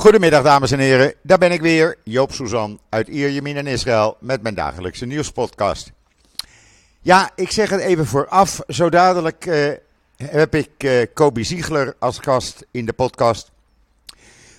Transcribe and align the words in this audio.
Goedemiddag 0.00 0.42
dames 0.42 0.70
en 0.70 0.78
heren, 0.78 1.14
daar 1.22 1.38
ben 1.38 1.52
ik 1.52 1.60
weer, 1.60 1.96
Joop 2.04 2.32
Suzan 2.32 2.80
uit 2.88 3.08
Ierjemien 3.08 3.56
in 3.56 3.66
Israël 3.66 4.16
met 4.20 4.42
mijn 4.42 4.54
dagelijkse 4.54 5.06
nieuwspodcast. 5.06 5.92
Ja, 7.00 7.30
ik 7.34 7.50
zeg 7.50 7.70
het 7.70 7.80
even 7.80 8.06
vooraf, 8.06 8.60
zo 8.68 8.88
dadelijk 8.88 9.46
eh, 9.46 9.70
heb 10.16 10.54
ik 10.54 10.70
uh, 10.78 11.02
Kobe 11.14 11.42
Ziegler 11.42 11.94
als 11.98 12.18
gast 12.18 12.66
in 12.70 12.86
de 12.86 12.92
podcast. 12.92 13.50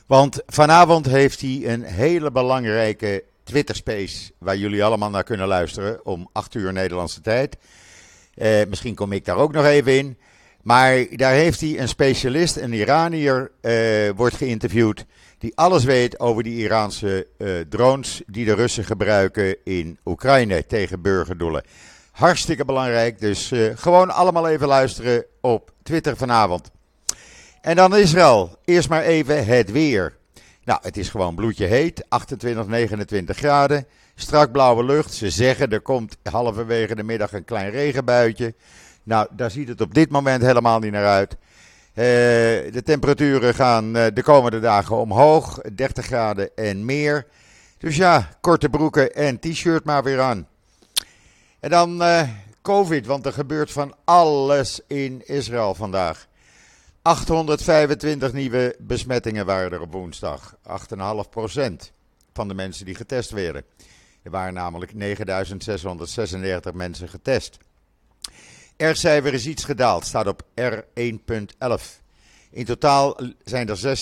Want 0.06 0.42
vanavond 0.46 1.06
heeft 1.06 1.42
hij 1.42 1.62
een 1.66 1.84
hele 1.84 2.32
belangrijke 2.32 3.24
Twitter 3.44 3.76
Space 3.76 4.32
waar 4.38 4.58
jullie 4.58 4.84
allemaal 4.84 5.10
naar 5.10 5.24
kunnen 5.24 5.48
luisteren 5.48 6.06
om 6.06 6.30
8 6.32 6.56
uur 6.56 6.74
Nederlandse 6.74 7.22
tijd. 7.22 7.58
Uh, 8.36 8.66
misschien 8.70 8.96
kom 8.96 9.12
ik 9.12 9.26
daar 9.26 9.38
ook 9.38 9.54
nog 9.54 9.66
even 9.66 9.98
in. 9.98 10.18
Maar 10.62 11.06
daar 11.16 11.34
heeft 11.34 11.62
hij 11.62 11.80
een 11.80 11.88
specialist, 11.88 12.56
een 12.56 12.74
Iranier, 12.74 13.52
wordt 14.16 14.36
geïnterviewd. 14.36 15.06
Die 15.42 15.58
alles 15.58 15.84
weet 15.84 16.20
over 16.20 16.44
die 16.44 16.58
Iraanse 16.58 17.28
uh, 17.38 17.60
drones 17.70 18.22
die 18.28 18.46
de 18.46 18.54
Russen 18.54 18.84
gebruiken 18.84 19.56
in 19.64 19.98
Oekraïne 20.06 20.66
tegen 20.66 21.02
burgerdoelen. 21.02 21.64
Hartstikke 22.12 22.66
belangrijk, 22.66 23.20
dus 23.20 23.52
uh, 23.52 23.72
gewoon 23.76 24.10
allemaal 24.10 24.48
even 24.48 24.68
luisteren 24.68 25.26
op 25.40 25.72
Twitter 25.84 26.18
vanavond. 26.18 26.72
En 27.62 27.76
dan 27.76 27.96
Israël. 27.96 28.58
Eerst 28.66 28.90
maar 28.90 29.02
even 29.02 29.46
het 29.46 29.72
weer. 29.72 30.18
Nou, 30.64 30.80
het 30.84 30.98
is 30.98 31.10
gewoon 31.10 31.36
bloedje 31.36 31.66
heet, 31.66 32.06
28, 32.10 32.68
29 32.68 33.38
graden. 33.38 33.86
Strak 34.16 34.52
blauwe 34.52 34.84
lucht. 34.84 35.14
Ze 35.14 35.30
zeggen 35.30 35.72
er 35.72 35.82
komt 35.82 36.18
halverwege 36.24 36.96
de 36.96 37.04
middag 37.04 37.34
een 37.34 37.46
klein 37.46 37.70
regenbuitje. 37.70 38.54
Nou, 39.04 39.28
daar 39.32 39.52
ziet 39.52 39.68
het 39.68 39.82
op 39.82 39.94
dit 39.94 40.10
moment 40.10 40.42
helemaal 40.42 40.80
niet 40.80 40.92
naar 40.92 41.08
uit. 41.08 41.38
Uh, 41.92 42.06
de 42.72 42.82
temperaturen 42.84 43.54
gaan 43.54 43.98
uh, 43.98 44.06
de 44.14 44.24
komende 44.24 44.60
dagen 44.60 44.96
omhoog, 44.96 45.62
30 45.76 46.06
graden 46.06 46.56
en 46.56 46.86
meer. 46.86 47.28
Dus 47.78 47.96
ja, 47.96 48.30
korte 48.42 48.70
broeken 48.70 49.14
en 49.14 49.40
t-shirt 49.40 49.84
maar 49.84 50.04
weer 50.04 50.22
aan. 50.22 50.48
En 51.60 51.70
dan 51.70 52.02
uh, 52.02 52.30
COVID, 52.62 53.06
want 53.06 53.26
er 53.26 53.34
gebeurt 53.34 53.72
van 53.72 53.96
alles 54.04 54.80
in 54.88 55.22
Israël 55.26 55.76
vandaag. 55.76 56.28
825 57.02 58.34
nieuwe 58.34 58.76
besmettingen 58.80 59.46
waren 59.46 59.72
er 59.72 59.82
op 59.82 59.92
woensdag. 59.92 60.56
8,5% 60.56 61.92
van 62.34 62.48
de 62.48 62.54
mensen 62.54 62.86
die 62.86 62.96
getest 62.96 63.30
werden. 63.32 63.64
Er 64.24 64.32
waren 64.32 64.54
namelijk 64.54 64.94
9636 64.94 66.74
mensen 66.74 67.10
getest. 67.10 67.58
R-cijfer 68.82 69.34
is 69.34 69.48
iets 69.48 69.64
gedaald, 69.64 70.06
staat 70.06 70.28
op 70.28 70.44
R1.11. 70.62 70.70
In 72.52 72.66
totaal 72.66 73.20
zijn 73.44 73.70
er 73.70 73.98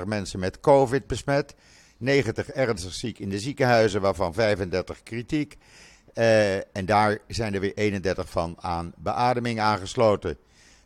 6.733 0.00 0.06
mensen 0.06 0.38
met 0.38 0.60
COVID 0.60 1.06
besmet. 1.06 1.54
90 1.96 2.48
ernstig 2.48 2.94
ziek 2.94 3.18
in 3.18 3.28
de 3.28 3.38
ziekenhuizen, 3.38 4.00
waarvan 4.00 4.34
35 4.34 5.02
kritiek. 5.02 5.56
Uh, 6.14 6.54
en 6.56 6.86
daar 6.86 7.18
zijn 7.28 7.54
er 7.54 7.60
weer 7.60 7.74
31 7.74 8.30
van 8.30 8.56
aan 8.60 8.92
beademing 8.96 9.60
aangesloten. 9.60 10.36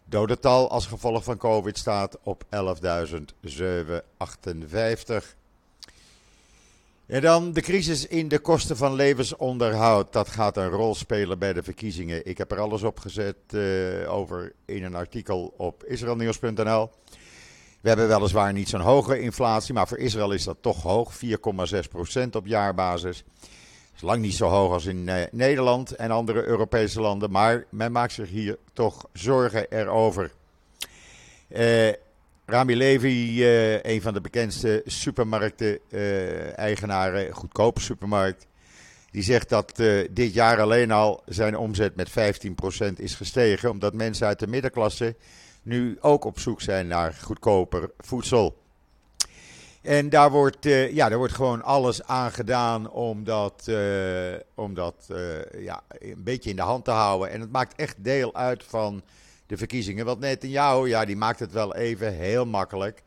Dodental 0.04 0.70
als 0.70 0.86
gevolg 0.86 1.24
van 1.24 1.36
COVID 1.36 1.78
staat 1.78 2.18
op 2.22 2.44
11.758. 2.44 2.50
En 7.08 7.20
dan 7.20 7.52
de 7.52 7.60
crisis 7.60 8.06
in 8.06 8.28
de 8.28 8.38
kosten 8.38 8.76
van 8.76 8.94
levensonderhoud. 8.94 10.12
Dat 10.12 10.28
gaat 10.28 10.56
een 10.56 10.68
rol 10.68 10.94
spelen 10.94 11.38
bij 11.38 11.52
de 11.52 11.62
verkiezingen. 11.62 12.26
Ik 12.26 12.38
heb 12.38 12.52
er 12.52 12.60
alles 12.60 12.82
op 12.82 12.98
gezet 12.98 13.36
uh, 13.50 14.12
over 14.12 14.52
in 14.64 14.84
een 14.84 14.94
artikel 14.94 15.54
op 15.56 15.84
israelnieuws.nl. 15.84 16.90
We 17.80 17.88
hebben 17.88 18.08
weliswaar 18.08 18.52
niet 18.52 18.68
zo'n 18.68 18.80
hoge 18.80 19.20
inflatie, 19.20 19.74
maar 19.74 19.88
voor 19.88 19.98
Israël 19.98 20.32
is 20.32 20.44
dat 20.44 20.56
toch 20.60 20.82
hoog. 20.82 21.12
4,6% 21.14 22.28
op 22.32 22.46
jaarbasis. 22.46 23.24
Is 23.94 24.02
lang 24.02 24.20
niet 24.20 24.34
zo 24.34 24.48
hoog 24.48 24.72
als 24.72 24.86
in 24.86 25.06
uh, 25.06 25.14
Nederland 25.30 25.96
en 25.96 26.10
andere 26.10 26.44
Europese 26.44 27.00
landen. 27.00 27.30
Maar 27.30 27.64
men 27.70 27.92
maakt 27.92 28.12
zich 28.12 28.28
hier 28.28 28.58
toch 28.72 29.08
zorgen 29.12 29.70
erover. 29.70 30.32
Uh, 31.48 31.92
Rami 32.50 32.76
Levy, 32.76 33.34
uh, 33.38 33.82
een 33.82 34.02
van 34.02 34.14
de 34.14 34.20
bekendste 34.20 34.82
supermarkten-eigenaren, 34.84 37.26
uh, 37.26 37.34
goedkope 37.34 37.80
supermarkt, 37.80 38.46
die 39.10 39.22
zegt 39.22 39.48
dat 39.48 39.80
uh, 39.80 40.08
dit 40.10 40.34
jaar 40.34 40.60
alleen 40.60 40.90
al 40.90 41.22
zijn 41.26 41.56
omzet 41.56 41.96
met 41.96 42.10
15% 42.10 42.12
is 42.96 43.14
gestegen, 43.14 43.70
omdat 43.70 43.94
mensen 43.94 44.26
uit 44.26 44.38
de 44.38 44.46
middenklasse 44.46 45.16
nu 45.62 45.98
ook 46.00 46.24
op 46.24 46.38
zoek 46.38 46.60
zijn 46.60 46.86
naar 46.86 47.14
goedkoper 47.14 47.90
voedsel. 47.98 48.62
En 49.82 50.08
daar 50.08 50.30
wordt, 50.30 50.64
ja, 50.90 51.08
daar 51.08 51.18
wordt 51.18 51.34
gewoon 51.34 51.62
alles 51.62 52.02
aan 52.02 52.32
gedaan 52.32 52.90
om 52.90 53.24
dat, 53.24 53.70
om 54.54 54.74
dat 54.74 55.06
ja, 55.58 55.82
een 55.88 56.24
beetje 56.24 56.50
in 56.50 56.56
de 56.56 56.62
hand 56.62 56.84
te 56.84 56.90
houden. 56.90 57.30
En 57.30 57.40
het 57.40 57.52
maakt 57.52 57.80
echt 57.80 58.04
deel 58.04 58.34
uit 58.34 58.64
van 58.64 59.02
de 59.48 59.56
verkiezingen. 59.56 60.04
Want 60.04 60.20
Netanyahu, 60.20 60.88
ja, 60.88 61.04
die 61.04 61.16
maakt 61.16 61.38
het 61.38 61.52
wel 61.52 61.74
even 61.74 62.12
heel 62.12 62.46
makkelijk. 62.46 63.02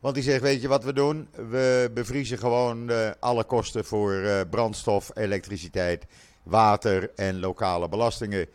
Want 0.00 0.14
die 0.14 0.24
zegt, 0.24 0.40
weet 0.40 0.60
je 0.60 0.68
wat 0.68 0.84
we 0.84 0.92
doen? 0.92 1.28
We 1.48 1.90
bevriezen 1.94 2.38
gewoon 2.38 2.90
uh, 2.90 3.10
alle 3.18 3.44
kosten 3.44 3.84
voor 3.84 4.12
uh, 4.12 4.40
brandstof, 4.50 5.10
elektriciteit, 5.14 6.06
water 6.42 7.10
en 7.14 7.40
lokale 7.40 7.88
belastingen. 7.88 8.46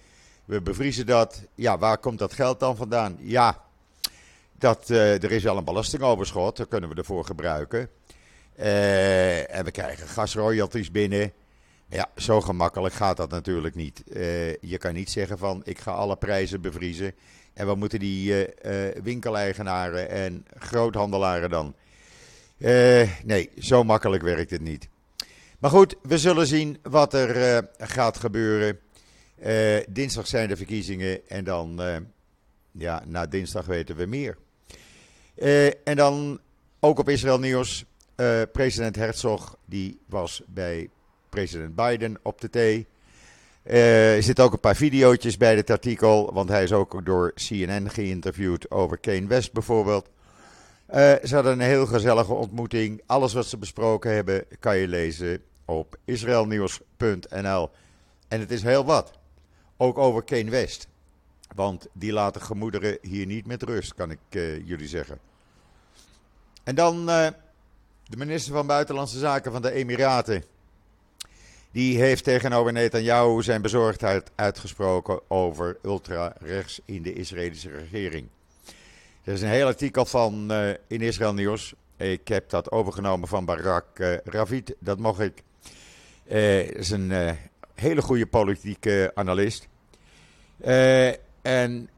We 0.45 0.61
bevriezen 0.61 1.05
dat. 1.05 1.43
Ja, 1.55 1.77
waar 1.77 1.97
komt 1.97 2.19
dat 2.19 2.33
geld 2.33 2.59
dan 2.59 2.75
vandaan? 2.75 3.17
Ja, 3.19 3.61
dat, 4.57 4.89
uh, 4.89 5.23
er 5.23 5.31
is 5.31 5.43
wel 5.43 5.57
een 5.57 5.63
belastingoverschot, 5.63 6.57
dat 6.57 6.67
kunnen 6.67 6.89
we 6.89 6.95
ervoor 6.95 7.25
gebruiken. 7.25 7.89
en 8.55 9.63
we 9.63 9.71
krijgen 9.71 10.07
gasroyalties 10.07 10.91
binnen. 10.91 11.33
Ja, 11.89 12.09
zo 12.15 12.41
gemakkelijk 12.41 12.93
gaat 12.93 13.17
dat 13.17 13.29
natuurlijk 13.29 13.75
niet. 13.75 14.03
Uh, 14.07 14.55
je 14.55 14.77
kan 14.77 14.93
niet 14.93 15.09
zeggen 15.09 15.37
van 15.37 15.61
ik 15.65 15.79
ga 15.79 15.91
alle 15.91 16.15
prijzen 16.15 16.61
bevriezen. 16.61 17.13
En 17.53 17.65
wat 17.65 17.77
moeten 17.77 17.99
die 17.99 18.31
uh, 18.31 18.39
uh, 18.87 19.01
winkeleigenaren 19.03 20.09
en 20.09 20.45
groothandelaren 20.57 21.49
dan? 21.49 21.75
nee, 23.23 23.49
zo 23.57 23.83
makkelijk 23.83 24.23
werkt 24.23 24.51
het 24.51 24.61
niet. 24.61 24.87
Maar 25.59 25.71
goed, 25.71 25.95
we 26.01 26.17
zullen 26.17 26.47
zien 26.47 26.77
wat 26.81 27.13
er 27.13 27.67
gaat 27.77 28.17
gebeuren. 28.17 28.79
dinsdag 29.89 30.27
zijn 30.27 30.47
de 30.47 30.57
verkiezingen 30.57 31.27
en 31.27 31.43
dan, 31.43 31.81
ja, 32.71 33.03
na 33.05 33.25
dinsdag 33.25 33.65
weten 33.65 33.95
we 33.95 34.05
meer. 34.05 34.37
en 35.83 35.95
dan 35.95 36.39
ook 36.79 36.99
op 36.99 37.09
Israël 37.09 37.39
Nieuws. 37.39 37.85
president 38.51 38.95
Herzog, 38.95 39.57
die 39.65 39.99
was 40.05 40.41
bij 40.47 40.89
president 41.29 41.75
Biden 41.75 42.19
op 42.21 42.41
de 42.41 42.49
thee. 42.49 42.87
Uh, 43.63 44.15
er 44.15 44.23
zitten 44.23 44.43
ook 44.43 44.53
een 44.53 44.59
paar 44.59 44.75
video's 44.75 45.37
bij 45.37 45.55
dit 45.55 45.69
artikel, 45.69 46.33
want 46.33 46.49
hij 46.49 46.63
is 46.63 46.71
ook 46.71 47.05
door 47.05 47.33
CNN 47.33 47.89
geïnterviewd 47.89 48.71
over 48.71 48.97
Kane 48.97 49.27
West 49.27 49.53
bijvoorbeeld. 49.53 50.09
Uh, 50.89 50.95
ze 51.23 51.35
hadden 51.35 51.51
een 51.51 51.59
heel 51.59 51.85
gezellige 51.85 52.33
ontmoeting. 52.33 53.01
Alles 53.05 53.33
wat 53.33 53.45
ze 53.45 53.57
besproken 53.57 54.13
hebben 54.13 54.45
kan 54.59 54.77
je 54.77 54.87
lezen 54.87 55.41
op 55.65 55.97
israelnieuws.nl. 56.05 57.69
En 58.27 58.39
het 58.39 58.51
is 58.51 58.63
heel 58.63 58.85
wat. 58.85 59.11
Ook 59.77 59.97
over 59.97 60.23
Kane 60.23 60.49
West. 60.49 60.87
Want 61.55 61.87
die 61.93 62.13
laten 62.13 62.41
gemoederen 62.41 62.97
hier 63.01 63.25
niet 63.25 63.45
met 63.45 63.63
rust, 63.63 63.93
kan 63.93 64.11
ik 64.11 64.19
uh, 64.29 64.67
jullie 64.67 64.87
zeggen. 64.87 65.19
En 66.63 66.75
dan 66.75 67.05
de 67.05 68.17
minister 68.17 68.53
van 68.53 68.67
Buitenlandse 68.67 69.19
Zaken 69.19 69.51
van 69.51 69.61
de 69.61 69.71
Emiraten. 69.71 70.43
Die 71.71 71.97
heeft 71.97 72.23
tegenover 72.23 72.73
Netanyahu 72.73 73.41
zijn 73.41 73.61
bezorgdheid 73.61 74.31
uitgesproken 74.35 75.19
over 75.27 75.77
ultra-rechts 75.83 76.81
in 76.85 77.01
de 77.01 77.13
Israëlische 77.13 77.69
regering. 77.69 78.27
Er 79.23 79.33
is 79.33 79.41
een 79.41 79.49
heel 79.49 79.65
artikel 79.65 80.05
van 80.05 80.51
uh, 80.51 80.69
in 80.87 81.01
Israël 81.01 81.33
Nieuws. 81.33 81.73
Ik 81.97 82.27
heb 82.27 82.49
dat 82.49 82.71
overgenomen 82.71 83.27
van 83.27 83.45
Barak 83.45 83.99
uh, 83.99 84.17
Ravid, 84.23 84.75
dat 84.79 84.99
mocht 84.99 85.19
ik. 85.19 85.43
Uh, 86.31 86.59
is 86.59 86.89
een 86.89 87.37
hele 87.75 88.01
goede 88.01 88.25
politieke 88.25 89.11
analist. 89.13 89.67
en 91.41 91.89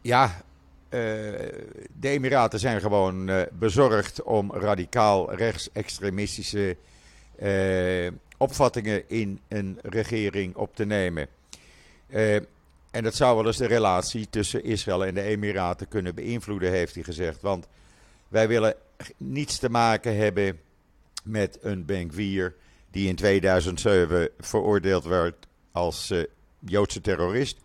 ja, 0.00 0.42
de 0.88 2.08
Emiraten 2.08 2.58
zijn 2.58 2.80
gewoon 2.80 3.30
bezorgd 3.52 4.22
om 4.22 4.52
radicaal 4.52 5.34
rechtsextremistische 5.34 6.76
opvattingen 8.38 9.08
in 9.08 9.40
een 9.48 9.78
regering 9.82 10.54
op 10.54 10.76
te 10.76 10.84
nemen. 10.84 11.28
Uh, 12.08 12.34
en 12.90 13.02
dat 13.02 13.14
zou 13.14 13.36
wel 13.36 13.46
eens 13.46 13.56
de 13.56 13.66
relatie 13.66 14.30
tussen 14.30 14.64
Israël 14.64 15.04
en 15.04 15.14
de 15.14 15.22
Emiraten 15.22 15.88
kunnen 15.88 16.14
beïnvloeden, 16.14 16.70
heeft 16.70 16.94
hij 16.94 17.02
gezegd. 17.02 17.40
Want 17.40 17.66
wij 18.28 18.48
willen 18.48 18.74
niets 19.16 19.58
te 19.58 19.70
maken 19.70 20.16
hebben 20.16 20.60
met 21.24 21.58
een 21.62 21.84
Benkwier 21.84 22.54
die 22.90 23.08
in 23.08 23.16
2007 23.16 24.30
veroordeeld 24.38 25.04
werd 25.04 25.46
als 25.72 26.10
uh, 26.10 26.24
Joodse 26.58 27.00
terrorist. 27.00 27.56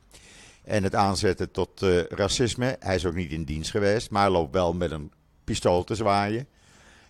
En 0.64 0.84
het 0.84 0.96
aanzetten 0.96 1.52
tot 1.52 1.82
uh, 1.82 2.04
racisme. 2.04 2.76
Hij 2.80 2.96
is 2.96 3.06
ook 3.06 3.16
niet 3.16 3.32
in 3.32 3.44
dienst 3.44 3.72
geweest, 3.72 4.10
maar 4.10 4.30
loopt 4.30 4.54
wel 4.54 4.74
met 4.74 4.92
een 4.92 5.12
pistool 5.44 5.84
te 5.84 5.96
zwaaien. 5.96 6.48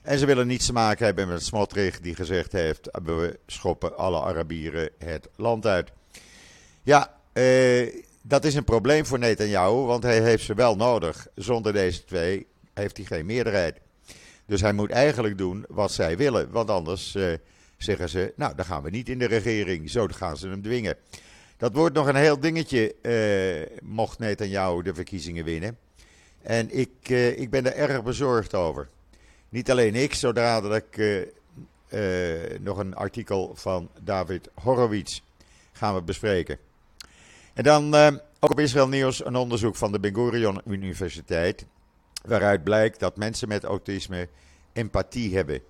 En 0.04 0.20
ze 0.20 0.26
willen 0.26 0.48
niets 0.48 0.66
te 0.66 0.74
maken 0.74 1.06
hebben 1.06 1.28
met 1.28 1.44
Smotrich 1.44 2.00
die 2.00 2.16
gezegd 2.16 2.52
heeft: 2.52 2.90
we 3.04 3.40
schoppen 3.48 3.98
alle 3.98 4.22
Arabieren 4.22 4.90
het 4.98 5.30
land 5.36 5.66
uit. 5.66 5.92
Ja, 6.84 7.18
eh, 7.34 8.04
dat 8.22 8.46
is 8.46 8.56
een 8.56 8.64
probleem 8.64 9.06
voor 9.06 9.20
Netanyahu, 9.20 9.86
want 9.86 10.04
hij 10.04 10.22
heeft 10.22 10.44
ze 10.44 10.54
wel 10.54 10.76
nodig. 10.76 11.28
Zonder 11.36 11.74
deze 11.74 12.06
twee 12.06 12.48
heeft 12.74 12.98
hij 12.98 13.06
geen 13.06 13.26
meerderheid. 13.26 13.80
Dus 14.46 14.62
hij 14.62 14.74
moet 14.74 14.92
eigenlijk 14.92 15.38
doen 15.38 15.66
wat 15.70 15.92
zij 15.92 16.18
willen, 16.18 16.52
want 16.52 16.70
anders 16.70 17.16
eh, 17.16 17.34
zeggen 17.78 18.10
ze: 18.10 18.34
Nou, 18.36 18.56
dan 18.56 18.66
gaan 18.66 18.84
we 18.84 18.90
niet 18.90 19.10
in 19.10 19.20
de 19.20 19.28
regering. 19.28 19.90
Zo 19.90 20.08
gaan 20.08 20.38
ze 20.38 20.48
hem 20.48 20.62
dwingen. 20.62 20.96
Dat 21.58 21.74
wordt 21.74 21.96
nog 21.96 22.08
een 22.08 22.16
heel 22.16 22.40
dingetje, 22.40 22.96
eh, 23.02 23.80
mocht 23.84 24.20
Netanyahu 24.20 24.82
de 24.82 24.94
verkiezingen 24.94 25.44
winnen. 25.44 25.78
En 26.42 26.78
ik, 26.78 26.92
eh, 27.02 27.40
ik 27.40 27.50
ben 27.50 27.66
er 27.66 27.90
erg 27.90 28.04
bezorgd 28.04 28.54
over. 28.54 28.90
Niet 29.54 29.72
alleen 29.72 29.96
ik, 29.96 30.14
zodra 30.14 30.62
dat 30.62 30.76
ik 30.76 30.98
uh, 30.98 32.60
nog 32.60 32.78
een 32.78 32.96
artikel 32.96 33.52
van 33.56 33.90
David 34.02 34.50
Horowitz 34.54 35.22
gaan 35.72 35.96
we 35.96 36.02
bespreken. 36.02 36.58
En 37.54 37.64
dan 37.64 37.96
uh, 37.96 38.08
ook 38.40 38.52
op 38.52 38.60
Israël 38.60 38.88
Nieuws 38.88 39.26
een 39.26 39.36
onderzoek 39.36 39.76
van 39.76 39.92
de 39.92 40.00
Ben 40.00 40.14
Gurion 40.14 40.62
Universiteit. 40.66 41.66
Waaruit 42.26 42.64
blijkt 42.64 43.00
dat 43.00 43.18
mensen 43.18 43.48
met 43.48 43.64
autisme 43.64 44.28
empathie 44.72 45.36
hebben. 45.36 45.62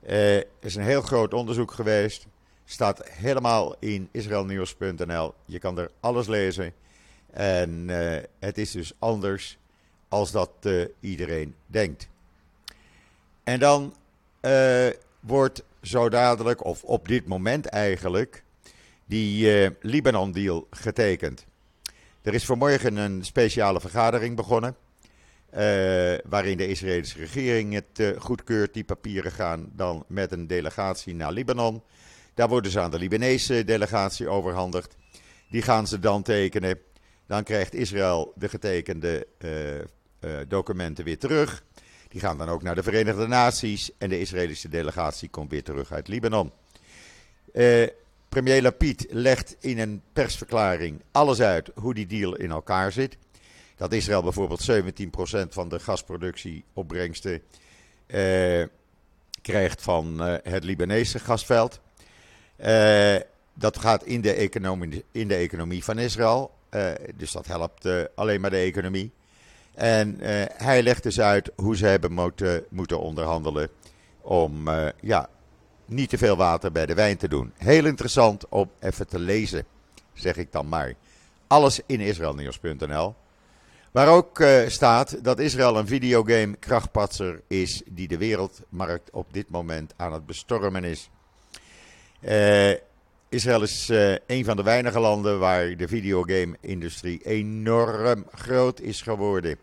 er 0.00 0.46
is 0.60 0.74
een 0.74 0.82
heel 0.82 1.02
groot 1.02 1.34
onderzoek 1.34 1.72
geweest. 1.72 2.26
Staat 2.64 3.08
helemaal 3.08 3.74
in 3.78 4.08
israelnieuws.nl. 4.12 5.34
Je 5.44 5.58
kan 5.58 5.78
er 5.78 5.90
alles 6.00 6.26
lezen. 6.26 6.72
En 7.30 7.88
het 8.38 8.58
is 8.58 8.70
dus 8.70 8.92
anders 8.98 9.58
als 10.08 10.30
dat 10.30 10.50
iedereen 11.00 11.54
denkt. 11.66 12.12
En 13.44 13.58
dan 13.58 13.94
uh, 14.40 14.86
wordt 15.20 15.62
zo 15.82 16.08
dadelijk, 16.08 16.64
of 16.64 16.82
op 16.82 17.08
dit 17.08 17.26
moment 17.26 17.66
eigenlijk, 17.66 18.42
die 19.04 19.62
uh, 19.62 19.70
Libanon-deal 19.80 20.66
getekend. 20.70 21.46
Er 22.22 22.34
is 22.34 22.44
vanmorgen 22.44 22.96
een 22.96 23.24
speciale 23.24 23.80
vergadering 23.80 24.36
begonnen. 24.36 24.76
Uh, 25.52 25.60
waarin 26.24 26.56
de 26.56 26.68
Israëlische 26.68 27.18
regering 27.18 27.74
het 27.74 28.14
goedkeurt. 28.18 28.74
Die 28.74 28.84
papieren 28.84 29.32
gaan 29.32 29.70
dan 29.72 30.04
met 30.08 30.32
een 30.32 30.46
delegatie 30.46 31.14
naar 31.14 31.32
Libanon. 31.32 31.82
Daar 32.34 32.48
worden 32.48 32.70
ze 32.70 32.80
aan 32.80 32.90
de 32.90 32.98
Libanese 32.98 33.64
delegatie 33.64 34.28
overhandigd. 34.28 34.96
Die 35.50 35.62
gaan 35.62 35.86
ze 35.86 35.98
dan 35.98 36.22
tekenen. 36.22 36.78
Dan 37.26 37.42
krijgt 37.42 37.74
Israël 37.74 38.32
de 38.36 38.48
getekende 38.48 39.26
documenten 40.48 41.04
weer 41.04 41.18
terug. 41.18 41.64
Die 42.14 42.22
gaan 42.22 42.38
dan 42.38 42.48
ook 42.48 42.62
naar 42.62 42.74
de 42.74 42.82
Verenigde 42.82 43.26
Naties 43.26 43.90
en 43.98 44.08
de 44.08 44.20
Israëlische 44.20 44.68
delegatie 44.68 45.28
komt 45.28 45.50
weer 45.50 45.62
terug 45.62 45.92
uit 45.92 46.08
Libanon. 46.08 46.52
Uh, 47.52 47.86
premier 48.28 48.62
Lapid 48.62 49.06
legt 49.10 49.56
in 49.60 49.78
een 49.78 50.02
persverklaring 50.12 51.02
alles 51.12 51.40
uit 51.40 51.70
hoe 51.74 51.94
die 51.94 52.06
deal 52.06 52.34
in 52.36 52.50
elkaar 52.50 52.92
zit. 52.92 53.16
Dat 53.76 53.92
Israël 53.92 54.22
bijvoorbeeld 54.22 54.70
17% 54.70 55.48
van 55.48 55.68
de 55.68 55.78
gasproductieopbrengsten 55.78 57.42
uh, 58.06 58.66
krijgt 59.42 59.82
van 59.82 60.28
uh, 60.28 60.34
het 60.42 60.64
Libanese 60.64 61.18
gasveld. 61.18 61.80
dat 63.54 63.78
gaat 63.78 64.04
in 64.04 64.20
de, 64.20 64.32
economie, 64.32 65.04
in 65.12 65.28
de 65.28 65.36
economie 65.36 65.84
van 65.84 65.98
Israël. 65.98 66.50
dus 67.14 67.32
dat 67.32 67.46
helpt 67.46 67.88
alleen 68.14 68.40
maar 68.40 68.50
de 68.50 68.56
economie. 68.56 69.12
En 69.74 70.16
uh, 70.20 70.44
hij 70.56 70.82
legt 70.82 71.02
dus 71.02 71.20
uit 71.20 71.50
hoe 71.56 71.76
ze 71.76 71.86
hebben 71.86 72.12
moeten, 72.12 72.64
moeten 72.68 73.00
onderhandelen 73.00 73.68
om 74.20 74.68
uh, 74.68 74.86
ja, 75.00 75.28
niet 75.84 76.08
te 76.08 76.18
veel 76.18 76.36
water 76.36 76.72
bij 76.72 76.86
de 76.86 76.94
wijn 76.94 77.16
te 77.16 77.28
doen. 77.28 77.52
Heel 77.56 77.84
interessant 77.84 78.48
om 78.48 78.70
even 78.80 79.06
te 79.06 79.18
lezen, 79.18 79.64
zeg 80.12 80.36
ik 80.36 80.52
dan 80.52 80.68
maar. 80.68 80.94
Alles 81.46 81.80
in 81.86 82.00
israelnieuws.nl. 82.00 83.14
Waar 83.92 84.08
ook 84.08 84.38
uh, 84.38 84.68
staat 84.68 85.24
dat 85.24 85.38
Israël 85.38 85.78
een 85.78 85.86
videogame 85.86 86.56
krachtpatser 86.56 87.42
is 87.46 87.82
die 87.86 88.08
de 88.08 88.18
wereldmarkt 88.18 89.10
op 89.10 89.32
dit 89.32 89.50
moment 89.50 89.92
aan 89.96 90.12
het 90.12 90.26
bestormen 90.26 90.84
is. 90.84 91.10
Israël 93.28 93.62
is 93.62 93.90
een 94.26 94.44
van 94.44 94.56
de 94.56 94.62
weinige 94.62 95.00
landen 95.00 95.38
waar 95.38 95.76
de 95.76 95.88
videogame-industrie 95.88 97.20
enorm 97.24 98.26
groot 98.32 98.80
is 98.80 99.02
geworden. 99.02 99.58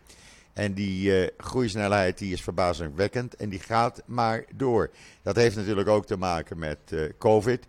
En 0.52 0.72
die 0.72 1.22
uh, 1.22 1.28
groeisnelheid 1.36 2.18
die 2.18 2.32
is 2.32 2.42
verbazingwekkend 2.42 3.34
en 3.34 3.48
die 3.48 3.58
gaat 3.58 4.02
maar 4.06 4.44
door. 4.54 4.90
Dat 5.22 5.36
heeft 5.36 5.56
natuurlijk 5.56 5.88
ook 5.88 6.06
te 6.06 6.16
maken 6.16 6.58
met 6.58 6.78
uh, 6.90 7.08
COVID. 7.18 7.66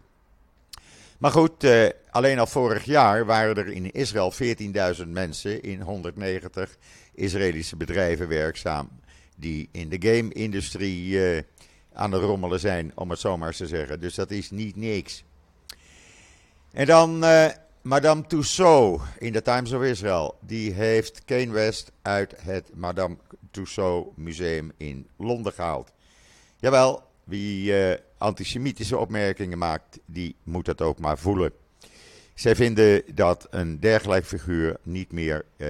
Maar 1.17 1.31
goed, 1.31 1.63
uh, 1.63 1.87
alleen 2.09 2.39
al 2.39 2.47
vorig 2.47 2.85
jaar 2.85 3.25
waren 3.25 3.55
er 3.55 3.67
in 3.67 3.91
Israël 3.91 4.33
14.000 5.01 5.07
mensen 5.07 5.61
in 5.61 5.81
190 5.81 6.77
Israëlische 7.13 7.75
bedrijven 7.75 8.27
werkzaam. 8.27 8.89
Die 9.35 9.69
in 9.71 9.89
de 9.89 10.09
game-industrie 10.09 11.19
aan 11.93 12.11
het 12.11 12.21
rommelen 12.21 12.59
zijn, 12.59 12.91
om 12.95 13.09
het 13.09 13.19
zo 13.19 13.37
maar 13.37 13.53
te 13.53 13.67
zeggen. 13.67 13.99
Dus 13.99 14.15
dat 14.15 14.31
is 14.31 14.51
niet 14.51 14.75
niks. 14.75 15.23
En 16.73 16.85
dan 16.85 17.23
Madame 17.81 18.25
Tussaud 18.27 19.01
in 19.17 19.33
de 19.33 19.41
Times 19.41 19.71
of 19.71 19.83
Israel, 19.83 20.37
die 20.39 20.71
heeft 20.71 21.25
Kane 21.25 21.51
West 21.51 21.91
uit 22.01 22.33
het 22.37 22.69
Madame 22.73 23.17
Tussaud 23.51 24.17
Museum 24.17 24.71
in 24.77 25.07
Londen 25.17 25.53
gehaald. 25.53 25.91
Jawel, 26.59 27.03
wie 27.23 27.71
uh, 27.71 27.95
antisemitische 28.17 28.97
opmerkingen 28.97 29.57
maakt, 29.57 29.99
die 30.05 30.35
moet 30.43 30.65
dat 30.65 30.81
ook 30.81 30.99
maar 30.99 31.17
voelen. 31.17 31.51
Zij 32.33 32.55
vinden 32.55 33.03
dat 33.15 33.47
een 33.49 33.79
dergelijk 33.79 34.25
figuur 34.25 34.77
niet 34.83 35.11
meer 35.11 35.45
uh, 35.57 35.67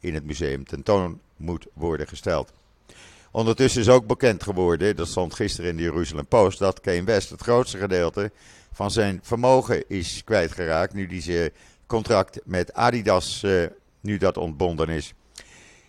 in 0.00 0.14
het 0.14 0.24
museum 0.24 0.64
tentoon 0.64 1.20
moet 1.36 1.66
worden 1.72 2.08
gesteld. 2.08 2.52
Ondertussen 3.30 3.80
is 3.80 3.88
ook 3.88 4.06
bekend 4.06 4.42
geworden, 4.42 4.96
dat 4.96 5.08
stond 5.08 5.34
gisteren 5.34 5.70
in 5.70 5.76
de 5.76 5.82
Jeruzalem 5.82 6.26
Post, 6.26 6.58
dat 6.58 6.80
Kane 6.80 7.04
West 7.04 7.30
het 7.30 7.42
grootste 7.42 7.78
gedeelte 7.78 8.30
van 8.78 8.90
zijn 8.90 9.20
vermogen 9.22 9.88
is 9.88 10.22
kwijtgeraakt. 10.24 10.94
Nu 10.94 11.06
die 11.06 11.22
zijn 11.22 11.50
contract 11.86 12.40
met 12.44 12.72
Adidas, 12.72 13.42
uh, 13.42 13.66
nu 14.00 14.16
dat 14.16 14.36
ontbonden 14.36 14.88
is. 14.88 15.14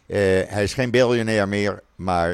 Uh, 0.08 0.18
hij 0.48 0.64
is 0.64 0.74
geen 0.74 0.92
biljonair 0.92 1.48
meer, 1.48 1.84
maar 1.96 2.30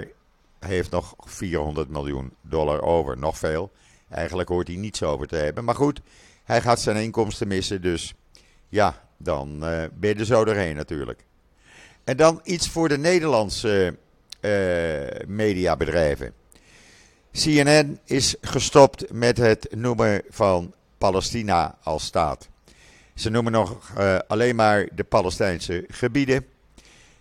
hij 0.60 0.70
heeft 0.70 0.92
nog 0.92 1.14
400 1.18 1.90
miljoen 1.90 2.34
dollar 2.42 2.82
over. 2.82 3.18
Nog 3.18 3.38
veel. 3.38 3.72
Eigenlijk 4.10 4.50
hoort 4.50 4.68
hij 4.68 4.76
niets 4.76 5.04
over 5.04 5.28
te 5.28 5.36
hebben. 5.36 5.64
Maar 5.64 5.76
goed, 5.76 6.02
hij 6.44 6.62
gaat 6.62 6.82
zijn 6.82 6.98
inkomsten 6.98 7.48
missen. 7.48 7.82
Dus 7.82 8.14
ja, 8.70 9.08
dan 9.18 9.50
uh, 9.56 9.84
ben 9.94 10.10
je 10.10 10.16
er 10.16 10.26
zo 10.26 10.46
doorheen 10.46 10.76
natuurlijk. 10.76 11.26
En 12.04 12.18
dan 12.18 12.40
iets 12.44 12.70
voor 12.70 12.90
de 12.90 12.98
Nederlandse 12.98 13.98
mediabedrijven. 15.28 16.34
CNN 17.36 18.00
is 18.06 18.36
gestopt 18.42 19.12
met 19.12 19.38
het 19.38 19.68
noemen 19.76 20.22
van 20.30 20.74
Palestina 20.98 21.78
als 21.84 22.06
staat. 22.06 22.48
Ze 23.16 23.30
noemen 23.30 23.52
nog 23.52 23.92
uh, 23.98 24.18
alleen 24.28 24.56
maar 24.56 24.88
de 24.96 25.04
Palestijnse 25.04 25.86
gebieden. 25.88 26.46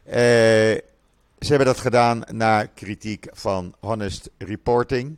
Uh, 0.07 0.13
ze 0.13 0.83
hebben 1.39 1.67
dat 1.67 1.79
gedaan 1.79 2.23
na 2.31 2.65
kritiek 2.65 3.27
van 3.33 3.75
Honest 3.81 4.31
Reporting. 4.39 5.17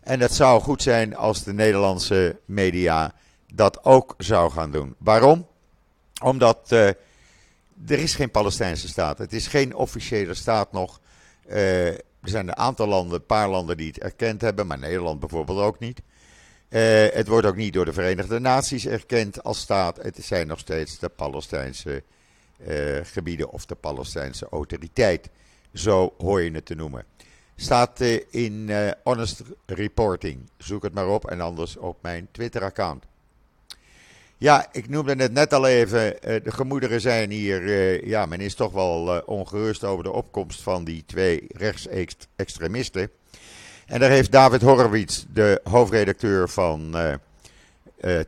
En 0.00 0.20
het 0.20 0.32
zou 0.34 0.60
goed 0.60 0.82
zijn 0.82 1.16
als 1.16 1.44
de 1.44 1.52
Nederlandse 1.52 2.36
media 2.44 3.14
dat 3.52 3.84
ook 3.84 4.14
zou 4.18 4.50
gaan 4.50 4.70
doen. 4.70 4.94
Waarom? 4.98 5.46
Omdat 6.22 6.68
uh, 6.72 6.86
er 7.86 7.98
is 7.98 8.14
geen 8.14 8.30
Palestijnse 8.30 8.88
staat. 8.88 9.18
Het 9.18 9.32
is 9.32 9.46
geen 9.46 9.74
officiële 9.74 10.34
staat 10.34 10.72
nog. 10.72 11.00
Er 12.24 12.30
zijn 12.30 12.48
een 12.48 12.56
aantal 12.56 12.86
landen, 12.86 13.18
een 13.18 13.26
paar 13.26 13.48
landen 13.48 13.76
die 13.76 13.86
het 13.86 13.98
erkend 13.98 14.40
hebben, 14.40 14.66
maar 14.66 14.78
Nederland 14.78 15.20
bijvoorbeeld 15.20 15.58
ook 15.58 15.78
niet. 15.78 16.02
Uh, 16.68 17.06
het 17.10 17.28
wordt 17.28 17.46
ook 17.46 17.56
niet 17.56 17.72
door 17.72 17.84
de 17.84 17.92
Verenigde 17.92 18.38
Naties 18.38 18.86
erkend 18.86 19.42
als 19.42 19.58
staat. 19.58 19.96
Het 20.02 20.18
zijn 20.24 20.46
nog 20.46 20.58
steeds 20.58 20.98
de 20.98 21.08
Palestijnse 21.08 22.02
uh, 22.68 23.00
gebieden 23.02 23.50
of 23.50 23.66
de 23.66 23.74
Palestijnse 23.74 24.46
autoriteit. 24.50 25.30
Zo 25.72 26.14
hoor 26.18 26.42
je 26.42 26.50
het 26.50 26.66
te 26.66 26.74
noemen. 26.74 27.04
Staat 27.56 28.00
uh, 28.00 28.20
in 28.30 28.70
Honest 29.02 29.42
Reporting. 29.66 30.50
Zoek 30.58 30.82
het 30.82 30.94
maar 30.94 31.08
op 31.08 31.30
en 31.30 31.40
anders 31.40 31.76
op 31.76 31.98
mijn 32.02 32.28
Twitter-account. 32.30 33.04
Ja, 34.44 34.66
ik 34.72 34.88
noemde 34.88 35.14
het 35.14 35.32
net 35.32 35.52
al 35.52 35.66
even. 35.66 36.22
Eh, 36.22 36.44
de 36.44 36.52
gemoederen 36.52 37.00
zijn 37.00 37.30
hier. 37.30 37.62
Eh, 37.62 38.06
ja, 38.06 38.26
men 38.26 38.40
is 38.40 38.54
toch 38.54 38.72
wel 38.72 39.14
eh, 39.14 39.28
ongerust 39.28 39.84
over 39.84 40.04
de 40.04 40.12
opkomst 40.12 40.62
van 40.62 40.84
die 40.84 41.04
twee 41.06 41.44
rechtsextremisten. 41.48 43.10
En 43.86 44.00
daar 44.00 44.10
heeft 44.10 44.32
David 44.32 44.62
Horowitz, 44.62 45.24
de 45.32 45.60
hoofdredacteur 45.62 46.48
van 46.48 46.96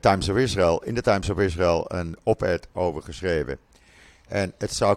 Times 0.01 0.29
of 0.29 0.37
Israel, 0.37 0.83
in 0.83 0.95
de 0.95 1.03
Times 1.03 1.31
of 1.31 1.39
Israel 1.39 1.85
een 1.89 2.17
op-ed 2.23 2.69
over 2.73 3.03
geschreven. 3.03 3.59
En 4.29 4.53
het 4.59 4.73
zou 4.73 4.97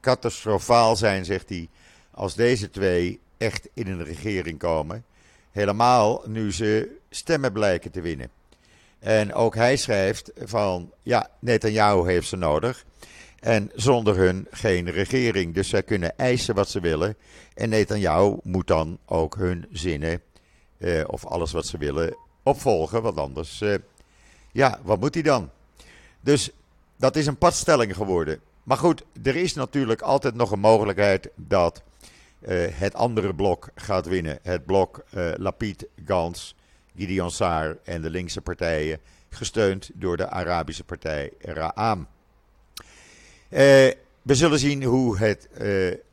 catastrofaal 0.00 0.96
zijn, 0.96 1.24
zegt 1.24 1.48
hij, 1.48 1.68
als 2.10 2.34
deze 2.34 2.70
twee 2.70 3.20
echt 3.38 3.68
in 3.74 3.86
een 3.86 4.04
regering 4.04 4.58
komen. 4.58 5.04
Helemaal 5.50 6.22
nu 6.26 6.52
ze 6.52 6.96
stemmen 7.10 7.52
blijken 7.52 7.90
te 7.90 8.00
winnen. 8.00 8.41
En 9.02 9.34
ook 9.34 9.54
hij 9.54 9.76
schrijft 9.76 10.30
van, 10.36 10.92
ja, 11.02 11.30
Netanyahu 11.38 12.06
heeft 12.06 12.28
ze 12.28 12.36
nodig. 12.36 12.84
En 13.40 13.70
zonder 13.74 14.16
hun 14.16 14.46
geen 14.50 14.90
regering. 14.90 15.54
Dus 15.54 15.68
zij 15.68 15.82
kunnen 15.82 16.18
eisen 16.18 16.54
wat 16.54 16.68
ze 16.68 16.80
willen. 16.80 17.16
En 17.54 17.68
Netanyahu 17.68 18.36
moet 18.42 18.66
dan 18.66 18.98
ook 19.06 19.36
hun 19.36 19.66
zinnen, 19.72 20.22
eh, 20.78 21.04
of 21.06 21.26
alles 21.26 21.52
wat 21.52 21.66
ze 21.66 21.78
willen, 21.78 22.16
opvolgen. 22.42 23.02
Want 23.02 23.16
anders, 23.16 23.60
eh, 23.60 23.74
ja, 24.52 24.80
wat 24.82 25.00
moet 25.00 25.14
hij 25.14 25.22
dan? 25.22 25.50
Dus 26.20 26.50
dat 26.96 27.16
is 27.16 27.26
een 27.26 27.38
padstelling 27.38 27.96
geworden. 27.96 28.40
Maar 28.62 28.78
goed, 28.78 29.04
er 29.22 29.36
is 29.36 29.54
natuurlijk 29.54 30.00
altijd 30.00 30.34
nog 30.34 30.50
een 30.50 30.60
mogelijkheid 30.60 31.28
dat 31.34 31.82
uh, 32.40 32.66
het 32.70 32.94
andere 32.94 33.34
blok 33.34 33.68
gaat 33.74 34.06
winnen. 34.06 34.38
Het 34.42 34.66
blok 34.66 35.04
uh, 35.14 35.30
Lapid, 35.36 35.86
Gans, 36.06 36.54
Gideon 36.96 37.30
Saar 37.30 37.76
en 37.84 38.02
de 38.02 38.10
linkse 38.10 38.40
partijen, 38.40 38.98
gesteund 39.30 39.90
door 39.94 40.16
de 40.16 40.28
Arabische 40.28 40.84
partij 40.84 41.32
Ra'am. 41.40 42.06
Uh, 43.50 43.58
we 44.22 44.34
zullen 44.34 44.58
zien 44.58 44.82
hoe 44.82 45.18
het 45.18 45.48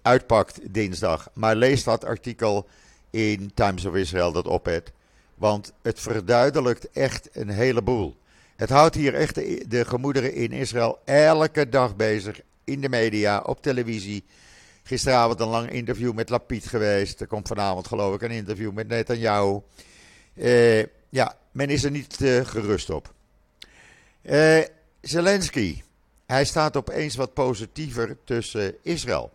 uitpakt 0.01 0.73
dinsdag. 0.73 1.29
Maar 1.33 1.55
lees 1.55 1.83
dat 1.83 2.05
artikel 2.05 2.67
in 3.09 3.51
Times 3.53 3.85
of 3.85 3.95
Israel 3.95 4.31
dat 4.31 4.47
op 4.47 4.65
het. 4.65 4.91
Want 5.35 5.73
het 5.81 5.99
verduidelijkt 5.99 6.89
echt 6.91 7.29
een 7.31 7.49
heleboel. 7.49 8.15
Het 8.55 8.69
houdt 8.69 8.95
hier 8.95 9.13
echt 9.13 9.35
de, 9.35 9.65
de 9.67 9.85
gemoederen 9.85 10.33
in 10.33 10.51
Israël 10.51 10.99
elke 11.05 11.69
dag 11.69 11.95
bezig. 11.95 12.41
In 12.63 12.81
de 12.81 12.89
media, 12.89 13.39
op 13.39 13.61
televisie. 13.61 14.23
Gisteravond 14.83 15.39
een 15.39 15.47
lang 15.47 15.71
interview 15.71 16.13
met 16.13 16.29
Lapid 16.29 16.65
geweest. 16.65 17.21
Er 17.21 17.27
komt 17.27 17.47
vanavond 17.47 17.87
geloof 17.87 18.15
ik 18.15 18.21
een 18.21 18.31
interview 18.31 18.71
met 18.71 18.87
Netanyahu. 18.87 19.59
Uh, 20.39 20.83
ja, 21.09 21.35
men 21.51 21.69
is 21.69 21.83
er 21.83 21.91
niet 21.91 22.21
uh, 22.21 22.45
gerust 22.45 22.89
op. 22.89 23.13
Uh, 24.21 24.63
Zelensky, 25.01 25.81
hij 26.25 26.45
staat 26.45 26.77
opeens 26.77 27.15
wat 27.15 27.33
positiever 27.33 28.17
tussen 28.23 28.75
Israël. 28.81 29.31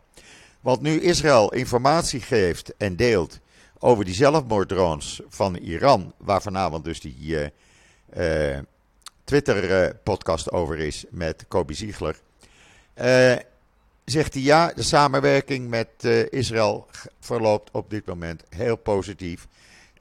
Want 0.61 0.81
nu 0.81 1.01
Israël 1.01 1.53
informatie 1.53 2.21
geeft 2.21 2.77
en 2.77 2.97
deelt 2.97 3.39
over 3.79 4.05
die 4.05 4.15
zelfmoorddrones 4.15 5.21
van 5.29 5.57
Iran, 5.57 6.13
waar 6.17 6.43
vanavond 6.43 6.85
dus 6.85 7.01
die 7.01 7.53
Twitter-podcast 9.25 10.53
over 10.53 10.79
is 10.79 11.05
met 11.11 11.45
Kobe 11.49 11.75
Ziegler. 11.75 12.21
Zegt 14.05 14.35
hij 14.35 14.43
ja, 14.43 14.73
de 14.73 14.83
samenwerking 14.83 15.69
met 15.69 16.05
Israël 16.31 16.87
verloopt 17.21 17.71
op 17.71 17.91
dit 17.91 18.07
moment 18.07 18.43
heel 18.49 18.77
positief. 18.77 19.47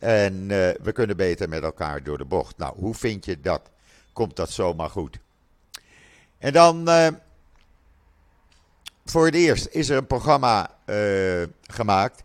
En 0.04 0.34
uh, 0.34 0.48
we 0.82 0.92
kunnen 0.94 1.18
beter 1.18 1.50
met 1.50 1.64
elkaar 1.64 2.04
door 2.04 2.18
de 2.18 2.26
bocht. 2.26 2.58
Nou, 2.58 2.74
hoe 2.78 2.94
vind 2.94 3.26
je 3.26 3.42
dat? 3.42 3.62
Komt 4.14 4.36
dat 4.36 4.50
zomaar 4.50 4.90
goed? 4.90 5.20
En 6.38 6.54
dan, 6.54 6.90
voor 9.06 9.26
het 9.26 9.36
eerst 9.36 9.68
is 9.72 9.90
er 9.90 9.98
een 9.98 10.08
programma 10.08 10.76
gemaakt. 11.62 12.24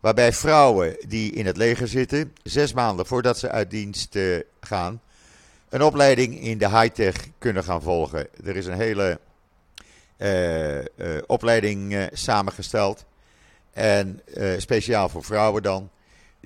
Waarbij 0.00 0.32
vrouwen 0.32 0.96
die 1.08 1.32
in 1.32 1.46
het 1.46 1.56
leger 1.56 1.88
zitten, 1.88 2.34
zes 2.42 2.72
maanden 2.72 3.06
voordat 3.06 3.38
ze 3.38 3.50
uit 3.50 3.70
dienst 3.70 4.18
gaan, 4.60 5.00
een 5.68 5.82
opleiding 5.82 6.40
in 6.40 6.58
de 6.58 6.68
high-tech 6.68 7.16
kunnen 7.38 7.64
gaan 7.64 7.82
volgen. 7.82 8.28
Er 8.44 8.56
is 8.56 8.66
een 8.66 8.80
hele 8.80 9.20
opleiding 11.26 12.08
samengesteld. 12.12 13.04
En 13.72 14.20
speciaal 14.56 15.08
voor 15.08 15.24
vrouwen 15.24 15.62
dan. 15.62 15.90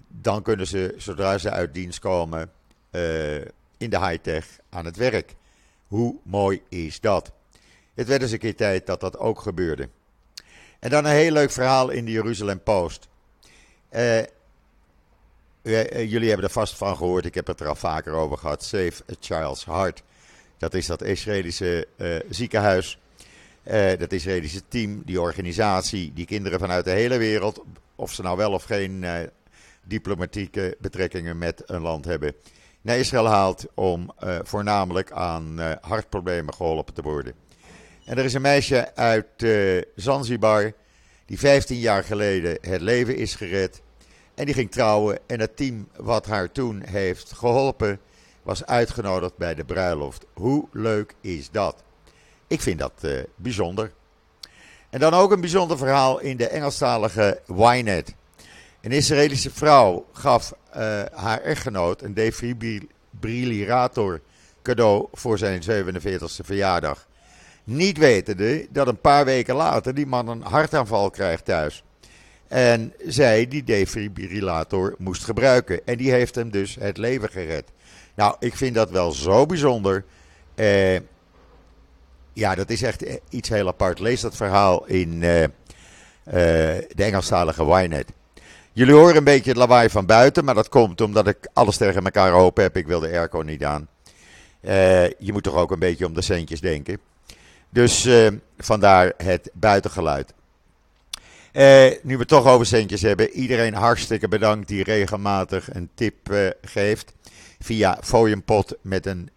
Dan 0.08 0.42
kunnen 0.42 0.66
ze, 0.66 0.94
zodra 0.96 1.38
ze 1.38 1.50
uit 1.50 1.74
dienst 1.74 1.98
komen, 1.98 2.50
in 3.76 3.90
de 3.90 4.06
high-tech 4.06 4.46
aan 4.70 4.84
het 4.84 4.96
werk. 4.96 5.34
Hoe 5.86 6.16
mooi 6.22 6.62
is 6.68 7.00
dat? 7.00 7.32
Het 7.94 8.06
werd 8.06 8.22
eens 8.22 8.30
een 8.30 8.38
keer 8.38 8.56
tijd 8.56 8.86
dat 8.86 9.00
dat 9.00 9.18
ook 9.18 9.40
gebeurde. 9.40 9.88
En 10.78 10.90
dan 10.90 11.04
een 11.04 11.10
heel 11.10 11.32
leuk 11.32 11.50
verhaal 11.50 11.90
in 11.90 12.04
de 12.04 12.10
Jeruzalem 12.10 12.62
Post. 12.62 13.08
jullie 15.62 16.28
hebben 16.28 16.46
er 16.46 16.50
vast 16.50 16.76
van 16.76 16.96
gehoord, 16.96 17.24
ik 17.24 17.34
heb 17.34 17.46
het 17.46 17.60
er 17.60 17.68
al 17.68 17.74
vaker 17.74 18.12
over 18.12 18.38
gehad. 18.38 18.64
Save 18.64 19.02
a 19.10 19.14
Child's 19.20 19.64
Heart. 19.64 20.02
Dat 20.58 20.74
is 20.74 20.86
dat 20.86 21.02
Israëlische 21.02 21.88
ziekenhuis 22.28 22.98
uh, 23.64 23.98
dat 23.98 24.12
Israëlische 24.12 24.62
team, 24.68 25.02
die 25.04 25.20
organisatie, 25.20 26.12
die 26.12 26.26
kinderen 26.26 26.58
vanuit 26.58 26.84
de 26.84 26.90
hele 26.90 27.16
wereld, 27.16 27.64
of 27.94 28.12
ze 28.12 28.22
nou 28.22 28.36
wel 28.36 28.52
of 28.52 28.64
geen 28.64 29.04
diplomatieke 29.84 30.76
betrekkingen 30.80 31.38
met 31.38 31.62
een 31.66 31.80
land 31.80 32.04
hebben, 32.04 32.34
naar 32.80 32.98
Israël 32.98 33.26
haalt 33.26 33.66
om 33.74 34.12
uh, 34.24 34.38
voornamelijk 34.42 35.12
aan 35.12 35.60
hartproblemen 35.80 36.54
geholpen 36.54 36.94
te 36.94 37.02
worden. 37.02 37.34
En 38.04 38.18
er 38.18 38.24
is 38.24 38.34
een 38.34 38.42
meisje 38.42 38.94
uit 38.94 39.46
Zanzibar 39.94 40.72
die 41.26 41.38
15 41.38 41.78
jaar 41.78 42.04
geleden 42.04 42.58
het 42.60 42.80
leven 42.80 43.16
is 43.16 43.34
gered. 43.34 43.82
En 44.34 44.44
die 44.44 44.54
ging 44.54 44.70
trouwen 44.70 45.18
en 45.26 45.40
het 45.40 45.56
team 45.56 45.88
wat 45.96 46.26
haar 46.26 46.52
toen 46.52 46.82
heeft 46.82 47.32
geholpen 47.32 48.00
was 48.42 48.64
uitgenodigd 48.64 49.36
bij 49.36 49.54
de 49.54 49.64
bruiloft. 49.64 50.26
Hoe 50.32 50.68
leuk 50.72 51.14
is 51.20 51.50
dat? 51.50 51.82
Ik 52.46 52.60
vind 52.60 52.78
dat 52.78 53.06
bijzonder. 53.36 53.92
En 54.90 55.00
dan 55.00 55.14
ook 55.14 55.32
een 55.32 55.40
bijzonder 55.40 55.78
verhaal 55.78 56.20
in 56.20 56.36
de 56.36 56.48
Engelstalige 56.48 57.40
Ynet. 57.46 58.14
Een 58.84 58.92
Israëlische 58.92 59.50
vrouw 59.50 60.06
gaf 60.12 60.54
uh, 60.76 61.02
haar 61.12 61.40
echtgenoot 61.40 62.02
een 62.02 62.14
defibrillator 62.14 64.20
cadeau 64.62 65.08
voor 65.12 65.38
zijn 65.38 65.62
47e 65.62 66.24
verjaardag. 66.24 67.06
Niet 67.64 67.98
wetende 67.98 68.66
dat 68.70 68.86
een 68.86 69.00
paar 69.00 69.24
weken 69.24 69.54
later 69.54 69.94
die 69.94 70.06
man 70.06 70.28
een 70.28 70.42
hartaanval 70.42 71.10
krijgt 71.10 71.44
thuis. 71.44 71.84
En 72.48 72.92
zij 73.06 73.48
die 73.48 73.64
defibrillator 73.64 74.94
moest 74.98 75.24
gebruiken. 75.24 75.86
En 75.86 75.96
die 75.96 76.10
heeft 76.10 76.34
hem 76.34 76.50
dus 76.50 76.74
het 76.74 76.96
leven 76.96 77.28
gered. 77.28 77.64
Nou, 78.14 78.36
ik 78.38 78.56
vind 78.56 78.74
dat 78.74 78.90
wel 78.90 79.12
zo 79.12 79.46
bijzonder. 79.46 80.04
Eh, 80.54 80.94
ja, 82.32 82.54
dat 82.54 82.70
is 82.70 82.82
echt 82.82 83.02
eh, 83.02 83.14
iets 83.28 83.48
heel 83.48 83.68
apart. 83.68 83.98
Lees 83.98 84.20
dat 84.20 84.36
verhaal 84.36 84.86
in 84.86 85.22
uh, 85.22 85.42
uh, 85.42 85.48
de 86.24 87.04
Engelstalige 87.04 87.64
Ynet. 87.64 88.12
Jullie 88.74 88.94
horen 88.94 89.16
een 89.16 89.24
beetje 89.24 89.50
het 89.50 89.58
lawaai 89.58 89.90
van 89.90 90.06
buiten, 90.06 90.44
maar 90.44 90.54
dat 90.54 90.68
komt 90.68 91.00
omdat 91.00 91.26
ik 91.26 91.48
alles 91.52 91.76
tegen 91.76 92.04
elkaar 92.04 92.32
open 92.32 92.62
heb. 92.62 92.76
Ik 92.76 92.86
wil 92.86 93.00
de 93.00 93.08
airco 93.08 93.40
niet 93.40 93.64
aan. 93.64 93.88
Uh, 94.60 95.06
je 95.08 95.32
moet 95.32 95.42
toch 95.42 95.54
ook 95.54 95.70
een 95.70 95.78
beetje 95.78 96.06
om 96.06 96.14
de 96.14 96.22
centjes 96.22 96.60
denken. 96.60 96.98
Dus 97.70 98.08
vandaar 98.58 99.12
het 99.16 99.50
buitengeluid. 99.52 100.34
nu 102.02 102.12
we 102.14 102.18
het 102.18 102.28
toch 102.28 102.46
over 102.46 102.66
centjes 102.66 103.02
hebben, 103.02 103.30
iedereen 103.30 103.74
hartstikke 103.74 104.28
bedankt 104.28 104.68
die 104.68 104.84
regelmatig 104.84 105.74
een 105.74 105.88
tip 105.94 106.16
geeft 106.62 107.12
via 107.60 107.98
fooienpot 108.02 108.76
met 108.80 109.06
een. 109.06 109.30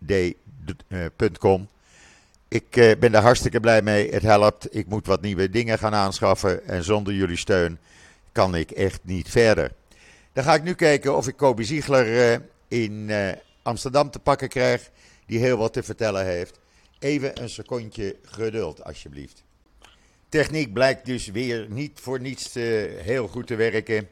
Ik 2.48 2.96
ben 3.00 3.12
daar 3.12 3.22
hartstikke 3.22 3.60
blij 3.60 3.82
mee. 3.82 4.12
Het 4.12 4.24
helpt. 4.24 4.76
Ik 4.76 4.88
moet 4.88 5.06
wat 5.06 5.22
nieuwe 5.22 5.50
dingen 5.50 5.78
gaan 5.78 5.94
aanschaffen. 5.94 6.68
En 6.68 6.84
zonder 6.84 7.14
jullie 7.14 7.38
steun 7.38 7.78
kan 8.38 8.56
ik 8.56 8.72
echt 8.72 9.00
niet 9.04 9.30
verder. 9.30 9.72
Dan 10.34 10.44
ga 10.44 10.54
ik 10.54 10.64
nu 10.64 10.74
kijken 10.74 11.16
of 11.16 11.28
ik 11.28 11.38
Kobe 11.38 11.64
Ziegler 11.64 12.08
uh, 12.08 12.38
in 12.68 12.92
uh, 13.10 13.30
Amsterdam 13.62 14.12
te 14.12 14.20
pakken 14.20 14.50
krijg. 14.50 14.90
Die 15.26 15.40
heel 15.40 15.58
wat 15.58 15.74
te 15.74 15.84
vertellen 15.84 16.26
heeft. 16.26 16.60
Even 17.00 17.42
een 17.42 17.50
secondje 17.50 18.16
geduld, 18.24 18.84
alsjeblieft. 18.84 19.44
Techniek 20.30 20.74
blijkt 20.74 21.06
dus 21.06 21.28
weer 21.28 21.66
niet 21.70 22.00
voor 22.00 22.20
niets 22.20 22.54
heel 22.54 23.28
goed 23.28 23.48
te 23.48 23.56
werken. 23.56 24.08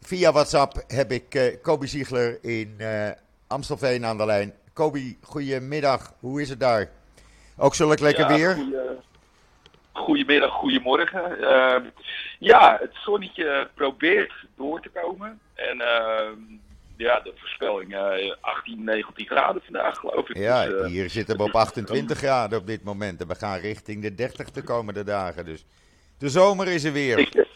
Via 0.00 0.32
WhatsApp 0.32 0.84
heb 0.86 1.12
ik 1.12 1.58
Kobe 1.62 1.86
Ziegler 1.86 2.44
in 2.44 2.76
Amstelveen 3.46 4.04
aan 4.04 4.16
de 4.16 4.26
lijn. 4.26 4.54
Kobe, 4.72 5.16
goedemiddag. 5.20 6.14
Hoe 6.20 6.40
is 6.40 6.48
het 6.48 6.60
daar? 6.60 6.90
Ook 7.56 7.74
zulk 7.74 7.98
lekker 7.98 8.30
ja, 8.30 8.36
weer? 8.36 8.54
Goeie, 8.54 8.76
goedemiddag, 9.98 10.50
goedemorgen. 10.50 11.36
Uh, 11.40 11.76
ja, 12.38 12.76
het 12.80 12.94
zonnetje 12.94 13.68
probeert 13.74 14.32
door 14.56 14.80
te 14.80 14.88
komen. 14.88 15.40
En 15.54 15.76
uh, 15.76 16.30
ja, 16.96 17.20
de 17.20 17.32
voorspelling 17.36 17.92
uh, 17.92 18.34
18, 18.40 18.84
19 18.84 19.26
graden 19.26 19.62
vandaag 19.64 19.98
geloof 19.98 20.28
ik. 20.28 20.36
Ja, 20.36 20.66
dus, 20.66 20.90
hier 20.90 21.10
zitten 21.10 21.36
we 21.36 21.42
op 21.42 21.54
28 21.54 22.18
graden 22.18 22.58
op 22.58 22.66
dit 22.66 22.84
moment. 22.84 23.20
En 23.20 23.28
we 23.28 23.34
gaan 23.34 23.58
richting 23.58 24.02
de 24.02 24.14
30 24.14 24.50
de 24.50 24.62
komende 24.62 25.04
dagen. 25.04 25.44
Dus 25.44 25.64
de 26.18 26.28
zomer 26.28 26.68
is 26.68 26.84
er 26.84 26.92
weer. 26.92 27.18
Ik, 27.18 27.46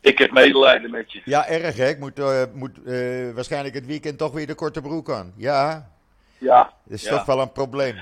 ik 0.00 0.18
heb 0.18 0.30
medelijden 0.30 0.90
met 0.90 1.12
je. 1.12 1.20
Ja, 1.24 1.46
erg 1.46 1.76
hè. 1.76 1.88
Ik 1.88 1.98
moet, 1.98 2.18
uh, 2.18 2.42
moet 2.54 2.78
uh, 2.84 3.34
waarschijnlijk 3.34 3.74
het 3.74 3.86
weekend 3.86 4.18
toch 4.18 4.32
weer 4.32 4.46
de 4.46 4.54
korte 4.54 4.80
broek 4.80 5.10
aan. 5.10 5.32
Ja. 5.36 5.90
Ja. 6.38 6.72
Dat 6.84 6.98
is 6.98 7.02
ja. 7.02 7.10
toch 7.10 7.24
wel 7.24 7.40
een 7.40 7.52
probleem. 7.52 7.96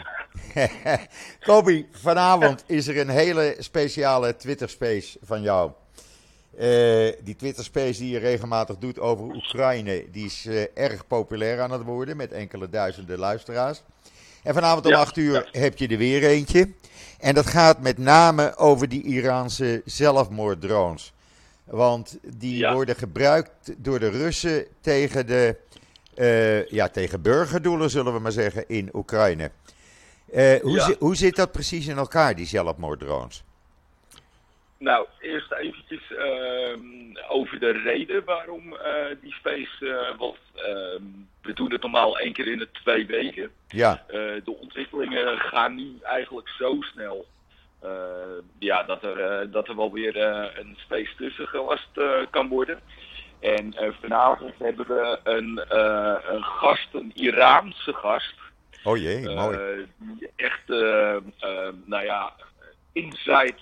Kobi, 1.46 1.88
vanavond 1.90 2.64
is 2.66 2.88
er 2.88 2.98
een 2.98 3.08
hele 3.08 3.56
speciale 3.58 4.36
Twitter-space 4.36 5.18
van 5.22 5.42
jou. 5.42 5.70
die 7.22 7.36
Twitter 7.36 7.64
Space 7.64 8.00
die 8.00 8.10
je 8.10 8.18
regelmatig 8.18 8.76
doet 8.76 8.98
over 8.98 9.24
Oekraïne, 9.24 10.04
die 10.12 10.24
is 10.24 10.48
erg 10.74 11.06
populair 11.06 11.60
aan 11.60 11.70
het 11.70 11.82
worden 11.82 12.16
met 12.16 12.32
enkele 12.32 12.68
duizenden 12.68 13.18
luisteraars. 13.18 13.82
En 14.42 14.54
vanavond 14.54 14.86
om 14.86 14.92
8 14.94 15.16
uur 15.16 15.48
heb 15.52 15.78
je 15.78 15.88
er 15.88 15.98
weer 15.98 16.24
eentje. 16.24 16.68
En 17.18 17.34
dat 17.34 17.46
gaat 17.46 17.80
met 17.80 17.98
name 17.98 18.56
over 18.56 18.88
die 18.88 19.02
Iraanse 19.02 19.82
zelfmoorddrones. 19.84 21.12
Want 21.64 22.18
die 22.36 22.66
worden 22.66 22.96
gebruikt 22.96 23.74
door 23.76 23.98
de 23.98 24.08
Russen 24.08 24.66
tegen, 24.80 25.26
de, 25.26 25.56
uh, 26.14 26.66
ja, 26.66 26.88
tegen 26.88 27.22
burgerdoelen, 27.22 27.90
zullen 27.90 28.12
we 28.12 28.18
maar 28.18 28.32
zeggen, 28.32 28.64
in 28.68 28.88
Oekraïne. 28.92 29.50
Uh, 30.34 30.60
hoe, 30.60 30.96
hoe 30.98 31.16
zit 31.16 31.36
dat 31.36 31.52
precies 31.52 31.86
in 31.86 31.96
elkaar, 31.96 32.34
die 32.34 32.46
zelfmoorddrones? 32.46 33.44
Nou, 34.78 35.06
eerst 35.20 35.52
eventjes 35.52 36.10
uh, 36.10 36.76
over 37.28 37.58
de 37.58 37.70
reden 37.70 38.24
waarom 38.24 38.72
uh, 38.72 38.78
die 39.20 39.32
space, 39.32 39.84
uh, 39.84 40.08
ehm, 40.54 41.02
we 41.42 41.52
doen 41.52 41.72
het 41.72 41.82
normaal 41.82 42.18
één 42.18 42.32
keer 42.32 42.46
in 42.46 42.58
de 42.58 42.68
twee 42.72 43.06
weken. 43.06 43.50
Ja. 43.68 44.04
de 44.44 44.56
ontwikkelingen 44.60 45.38
gaan 45.38 45.74
nu 45.74 45.98
eigenlijk 46.02 46.48
zo 46.48 46.76
snel 46.80 47.26
ja, 48.58 48.82
dat, 48.82 49.02
er, 49.02 49.50
dat 49.50 49.68
er 49.68 49.76
wel 49.76 49.92
weer 49.92 50.16
een 50.58 50.76
space 50.76 51.14
tussen 51.16 51.48
gelast 51.48 51.88
kan 52.30 52.48
worden. 52.48 52.80
En 53.40 53.74
vanavond 54.00 54.54
hebben 54.58 54.86
we 54.86 55.18
een, 55.24 55.64
een 56.34 56.42
gast, 56.42 56.88
een 56.92 57.10
Iraanse 57.14 57.92
gast. 57.92 58.34
Oh 58.84 58.96
jee, 58.96 59.28
mooi. 59.28 59.86
die 59.98 60.30
echt, 60.36 60.68
nou 61.84 62.04
ja, 62.04 62.32
insight 62.92 63.60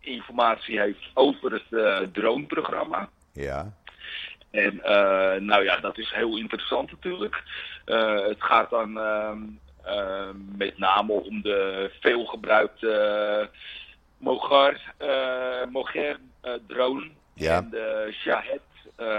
informatie 0.00 0.80
heeft 0.80 1.10
over 1.14 1.52
het 1.52 2.14
droneprogramma. 2.14 3.08
Ja. 3.32 3.72
En 4.50 4.74
uh, 4.74 5.34
nou 5.34 5.64
ja, 5.64 5.76
dat 5.76 5.98
is 5.98 6.12
heel 6.12 6.36
interessant 6.36 6.90
natuurlijk. 6.90 7.42
Uh, 7.86 8.26
het 8.26 8.42
gaat 8.42 8.70
dan 8.70 8.98
ehm, 8.98 9.38
met 10.56 10.78
name 10.78 11.12
om 11.12 11.42
de 11.42 11.90
veelgebruikte 12.00 13.50
Mogar, 14.18 14.80
Mogar 15.70 16.16
drone 16.66 17.10
ja. 17.34 17.56
en 17.56 17.70
de 17.70 18.08
Shahed 18.12 18.60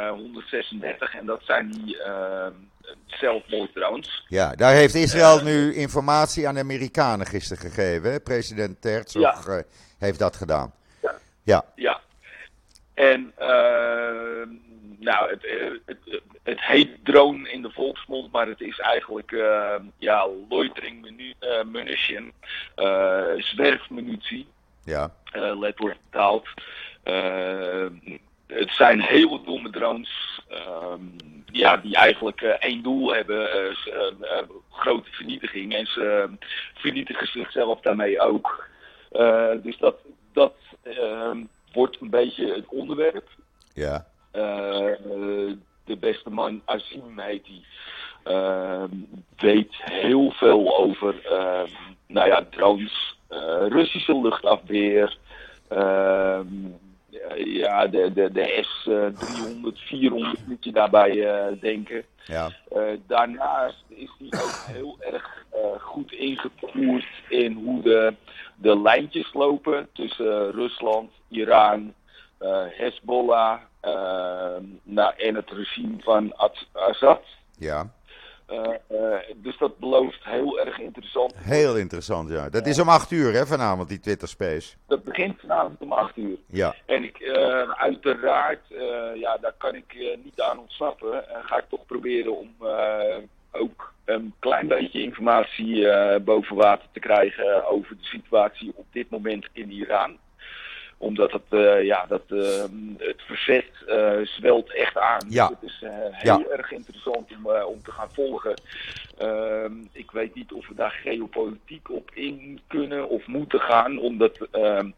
136. 0.09 1.15
En 1.15 1.25
dat 1.25 1.41
zijn 1.43 1.71
die 1.71 2.01
ehm, 2.01 2.53
zelfmoorddrones. 3.05 4.25
Ja, 4.27 4.55
daar 4.55 4.73
heeft 4.73 4.95
Israël 4.95 5.43
nu 5.43 5.73
informatie 5.73 6.47
aan 6.47 6.53
de 6.53 6.59
Amerikanen 6.59 7.25
gisteren 7.25 7.71
gegeven. 7.71 8.23
President 8.23 8.83
Herzog 8.83 9.45
ja. 9.45 9.63
heeft 9.97 10.19
dat 10.19 10.35
gedaan. 10.35 10.73
Ja. 11.43 11.65
Ja. 11.75 11.99
En 12.93 13.33
uh, 13.39 14.47
nou, 14.99 15.29
het, 15.29 15.45
het, 15.85 16.21
het, 16.43 16.61
heet 16.61 16.89
drone 17.03 17.51
in 17.51 17.61
de 17.61 17.71
volksmond, 17.71 18.31
maar 18.31 18.47
het 18.47 18.61
is 18.61 18.79
eigenlijk 18.79 19.31
uh, 19.31 19.75
ja, 19.97 20.27
loitering 20.49 21.01
menu, 21.01 21.33
uh, 21.39 21.63
munition, 21.63 22.33
zwerfmunitie. 23.37 24.47
Ja. 24.83 25.13
letterlijk 25.33 25.97
betaald. 26.09 26.47
Het 28.53 28.71
zijn 28.71 29.01
heel 29.01 29.43
domme 29.43 29.69
drones. 29.69 30.41
Ehm, 30.49 31.01
ja, 31.45 31.77
die 31.77 31.95
eigenlijk 31.95 32.41
één 32.41 32.83
doel 32.83 33.13
hebben, 33.13 33.47
grote 34.69 35.09
vernietiging. 35.11 35.75
En 35.75 35.85
ze 35.85 36.29
vernietigen 36.73 37.27
zichzelf 37.27 37.81
daarmee 37.81 38.19
ook. 38.19 38.69
dus 39.63 39.77
dat, 39.77 39.95
dat 40.33 40.53
uh, 40.83 41.31
wordt 41.73 42.01
een 42.01 42.09
beetje 42.09 42.53
het 42.53 42.65
onderwerp. 42.67 43.29
Ja. 43.73 44.05
De 45.85 45.97
beste 45.99 46.29
man, 46.29 46.61
Azim 46.65 47.19
heet 47.19 47.47
hij, 47.47 47.63
uh, 48.25 48.83
weet 49.37 49.73
heel 49.73 50.31
veel 50.31 50.77
over 50.77 51.15
uh, 51.31 51.63
nou 52.07 52.27
ja, 52.27 52.45
drones, 52.49 53.17
eh, 53.27 53.67
Russische 53.67 54.21
luchtafweer, 54.21 55.17
ehm, 55.67 56.47
ja, 57.35 57.87
de, 57.87 58.13
de, 58.13 58.31
de 58.31 58.63
S-300, 58.63 59.87
400 59.87 60.47
moet 60.47 60.63
je 60.63 60.71
daarbij 60.71 61.11
denken. 61.59 62.03
Ja. 62.25 62.51
daarnaast 63.07 63.83
is 63.87 64.11
hij 64.17 64.41
ook 64.41 64.75
heel 64.75 64.97
erg 64.99 65.45
goed 65.79 66.11
ingevoerd 66.11 67.05
in 67.29 67.53
hoe 67.53 67.81
de 67.81 68.13
de 68.55 68.81
lijntjes 68.81 69.33
lopen 69.33 69.87
tussen 69.93 70.51
Rusland, 70.51 71.11
Iran, 71.27 71.93
Hezbollah 72.69 73.59
uh, 73.85 74.61
nou, 74.83 75.13
en 75.17 75.35
het 75.35 75.49
regime 75.49 75.95
van 75.99 76.33
Assad. 76.71 77.21
Ja. 77.57 77.91
Uh, 78.51 79.15
dus 79.35 79.57
dat 79.57 79.77
belooft 79.77 80.23
heel 80.23 80.59
erg 80.59 80.79
interessant. 80.79 81.33
Heel 81.35 81.77
interessant, 81.77 82.29
ja. 82.29 82.49
Dat 82.49 82.67
is 82.67 82.79
om 82.79 82.89
8 82.89 83.11
uur, 83.11 83.33
hè, 83.33 83.45
vanavond, 83.45 83.89
die 83.89 83.99
Twitter 83.99 84.27
Space. 84.27 84.75
Dat 84.87 85.03
begint 85.03 85.39
vanavond 85.39 85.81
om 85.81 85.91
8 85.91 86.17
uur. 86.17 86.37
Ja. 86.47 86.75
En 86.85 87.03
ik, 87.03 87.23
uiteraard, 87.77 88.61
ja, 89.15 89.37
daar 89.37 89.53
kan 89.57 89.75
ik 89.75 90.17
niet 90.23 90.41
aan 90.41 90.59
ontsnappen. 90.59 91.29
En 91.29 91.43
ga 91.43 91.57
ik 91.57 91.65
toch 91.69 91.85
proberen 91.85 92.37
om 92.37 92.55
ook 93.51 93.93
een 94.05 94.33
klein 94.39 94.67
beetje 94.67 95.01
informatie 95.01 95.75
uh, 95.75 96.15
boven 96.21 96.55
water 96.55 96.87
te 96.91 96.99
krijgen 96.99 97.67
over 97.67 97.97
de 97.97 98.05
situatie 98.05 98.73
op 98.75 98.85
dit 98.91 99.09
moment 99.09 99.47
in 99.53 99.71
Iran 99.71 100.17
omdat 101.01 101.31
het, 101.31 101.41
uh, 101.49 101.83
ja, 101.83 102.05
dat, 102.07 102.21
uh, 102.27 102.63
het 102.97 103.21
verzet 103.21 103.65
uh, 103.87 104.17
zwelt 104.23 104.73
echt 104.73 104.97
aan. 104.97 105.25
Ja. 105.29 105.47
Het 105.47 105.69
is 105.69 105.83
heel 106.11 106.51
erg 106.51 106.71
interessant 106.71 107.29
om, 107.31 107.51
om 107.51 107.83
te 107.83 107.91
gaan 107.91 108.11
volgen. 108.13 108.53
Ehm, 109.17 109.73
ik 109.91 110.11
weet 110.11 110.35
niet 110.35 110.53
of 110.53 110.67
we 110.67 110.75
daar 110.75 110.99
geopolitiek 111.03 111.89
op 111.89 112.11
in 112.13 112.59
kunnen 112.67 113.09
of 113.09 113.27
moeten 113.27 113.59
gaan, 113.59 113.99
omdat 113.99 114.47
ehm, 114.51 114.89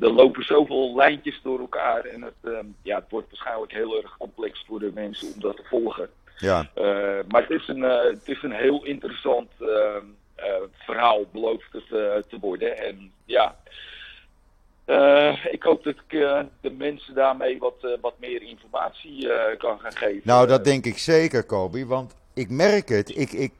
er 0.00 0.12
lopen 0.12 0.44
zoveel 0.44 0.96
lijntjes 0.96 1.40
door 1.42 1.60
elkaar 1.60 2.04
en 2.04 2.22
het, 2.22 2.52
ehm, 2.52 2.66
ja, 2.82 2.96
het 2.96 3.10
wordt 3.10 3.30
waarschijnlijk 3.30 3.72
heel 3.72 4.02
erg 4.02 4.16
complex 4.16 4.64
voor 4.66 4.78
de 4.78 4.90
mensen 4.94 5.34
om 5.34 5.40
dat 5.40 5.56
te 5.56 5.64
volgen. 5.64 6.08
Ja. 6.36 6.70
Maar 7.28 7.42
het 7.42 7.50
is, 7.50 7.68
een, 7.68 7.80
het 7.82 8.28
is 8.28 8.42
een 8.42 8.52
heel 8.52 8.84
interessant 8.84 9.50
uh, 9.60 9.96
verhaal, 10.72 11.24
belooft 11.32 11.72
het 11.72 11.88
te 12.28 12.38
worden. 12.40 12.78
En 12.78 13.12
ja, 13.24 13.56
ik 15.50 15.62
hoop 15.62 15.84
dat 15.84 15.94
ik 15.94 16.20
de 16.60 16.70
mensen 16.70 17.14
daarmee 17.14 17.58
wat, 17.58 17.98
wat 18.00 18.14
meer 18.18 18.42
informatie 18.42 19.28
kan 19.58 19.78
gaan 19.78 19.96
geven. 19.96 20.20
Nou, 20.24 20.46
dat 20.46 20.64
denk 20.64 20.84
ik 20.84 20.98
zeker, 20.98 21.44
Kobi. 21.44 21.86
Want 21.86 22.14
ik 22.34 22.50
merk 22.50 22.88
het. 22.88 23.16
Ik, 23.16 23.32
ik, 23.32 23.52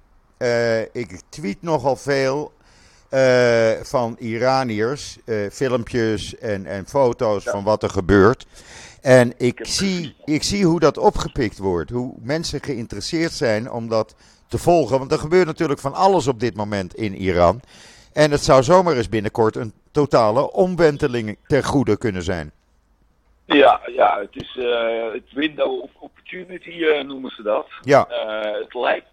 ik 0.92 1.20
tweet 1.28 1.62
nogal 1.62 1.96
veel 1.96 2.52
van 3.82 4.16
Iraniërs, 4.18 5.18
filmpjes 5.50 6.38
en, 6.38 6.66
en 6.66 6.86
foto's 6.86 7.44
van 7.44 7.64
wat 7.64 7.82
er 7.82 7.90
gebeurt. 7.90 8.46
En 9.00 9.32
ik 9.36 9.60
zie, 9.62 10.16
ik 10.24 10.42
zie 10.42 10.64
hoe 10.64 10.80
dat 10.80 10.98
opgepikt 10.98 11.58
wordt. 11.58 11.90
Hoe 11.90 12.14
mensen 12.20 12.62
geïnteresseerd 12.62 13.32
zijn 13.32 13.70
om 13.70 13.88
dat 13.88 14.14
te 14.48 14.58
volgen. 14.58 14.98
Want 14.98 15.12
er 15.12 15.18
gebeurt 15.18 15.46
natuurlijk 15.46 15.80
van 15.80 15.94
alles 15.94 16.26
op 16.26 16.40
dit 16.40 16.56
moment 16.56 16.94
in 16.94 17.14
Iran. 17.14 17.60
En 18.12 18.30
het 18.30 18.44
zou 18.44 18.62
zomaar 18.62 18.96
eens 18.96 19.08
binnenkort 19.08 19.56
een 19.56 19.72
totale 19.94 20.52
omwenteling 20.52 21.38
ter 21.46 21.64
goede 21.64 21.98
kunnen 21.98 22.22
zijn. 22.22 22.52
Ja, 23.46 23.80
ja 23.86 24.18
het 24.20 24.42
is 24.42 24.56
uh, 24.56 25.12
het 25.12 25.32
window 25.32 25.82
of 25.82 25.90
opportunity 25.98 26.70
uh, 26.70 27.02
noemen 27.02 27.30
ze 27.30 27.42
dat. 27.42 27.66
Ja. 27.82 28.06
Uh, 28.10 28.60
het 28.60 28.74
lijkt 28.74 29.12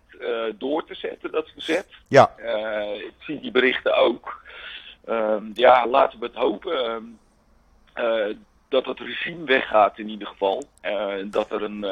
door 0.57 0.85
te 0.85 0.95
zetten, 0.95 1.31
dat 1.31 1.49
verzet. 1.49 1.87
Ja. 2.07 2.31
ik 2.93 3.13
zie 3.19 3.39
die 3.39 3.51
berichten 3.51 3.97
ook. 3.97 4.41
Ehm, 5.05 5.43
ja, 5.53 5.87
laten 5.87 6.19
we 6.19 6.25
het 6.25 6.35
hopen 6.35 7.19
dat 8.69 8.85
het 8.85 8.99
regime 8.99 9.45
weggaat 9.45 9.97
in 9.97 10.09
ieder 10.09 10.27
geval. 10.27 10.63
Dat 11.25 11.51
er 11.51 11.63
een, 11.63 11.85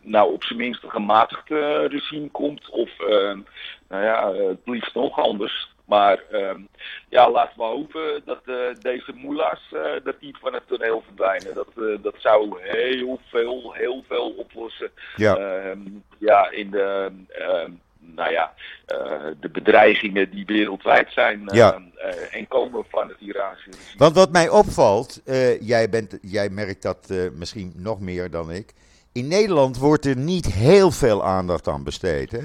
nou 0.00 0.32
op 0.32 0.44
zijn 0.44 0.58
minst 0.58 0.82
een 0.82 0.90
gematigd 0.90 1.48
regime 1.88 2.28
komt. 2.28 2.70
Of, 2.70 2.90
nou 3.88 4.04
ja, 4.04 4.32
het 4.32 4.60
liefst 4.64 4.94
nog 4.94 5.18
anders. 5.18 5.68
Maar 5.88 6.22
ehm, 6.30 6.60
ja, 7.08 7.30
laten 7.30 7.56
we 7.56 7.64
hopen 7.64 8.22
dat 8.24 8.44
deze 8.80 9.12
moela's 9.14 9.74
dat 10.04 10.20
die 10.20 10.36
van 10.40 10.54
het 10.54 10.62
toneel 10.66 11.02
verdwijnen. 11.06 11.54
Dat, 11.54 12.02
dat 12.02 12.14
zou 12.18 12.60
heel 12.62 13.20
veel, 13.26 13.72
heel 13.72 14.04
veel 14.08 14.30
oplossen. 14.30 14.90
Ja, 15.16 15.36
ehm, 15.36 15.80
ja 16.18 16.50
in 16.50 16.70
de 16.70 17.10
ehm, 17.28 17.70
nou 17.98 18.32
ja, 18.32 18.52
de 19.40 19.48
bedreigingen 19.52 20.30
die 20.30 20.46
wereldwijd 20.46 21.12
zijn 21.12 21.42
ja. 21.44 21.80
en 22.30 22.48
komen 22.48 22.84
van 22.88 23.08
het 23.08 23.20
Iraanse 23.20 23.70
regime. 23.70 23.98
Want 23.98 24.14
wat 24.14 24.30
mij 24.30 24.48
opvalt, 24.48 25.20
jij, 25.60 25.88
bent, 25.90 26.18
jij 26.22 26.48
merkt 26.48 26.82
dat 26.82 27.12
misschien 27.32 27.72
nog 27.76 28.00
meer 28.00 28.30
dan 28.30 28.50
ik. 28.50 28.74
In 29.12 29.28
Nederland 29.28 29.78
wordt 29.78 30.06
er 30.06 30.16
niet 30.16 30.46
heel 30.46 30.90
veel 30.90 31.24
aandacht 31.24 31.68
aan 31.68 31.84
besteed, 31.84 32.30
hè? 32.30 32.42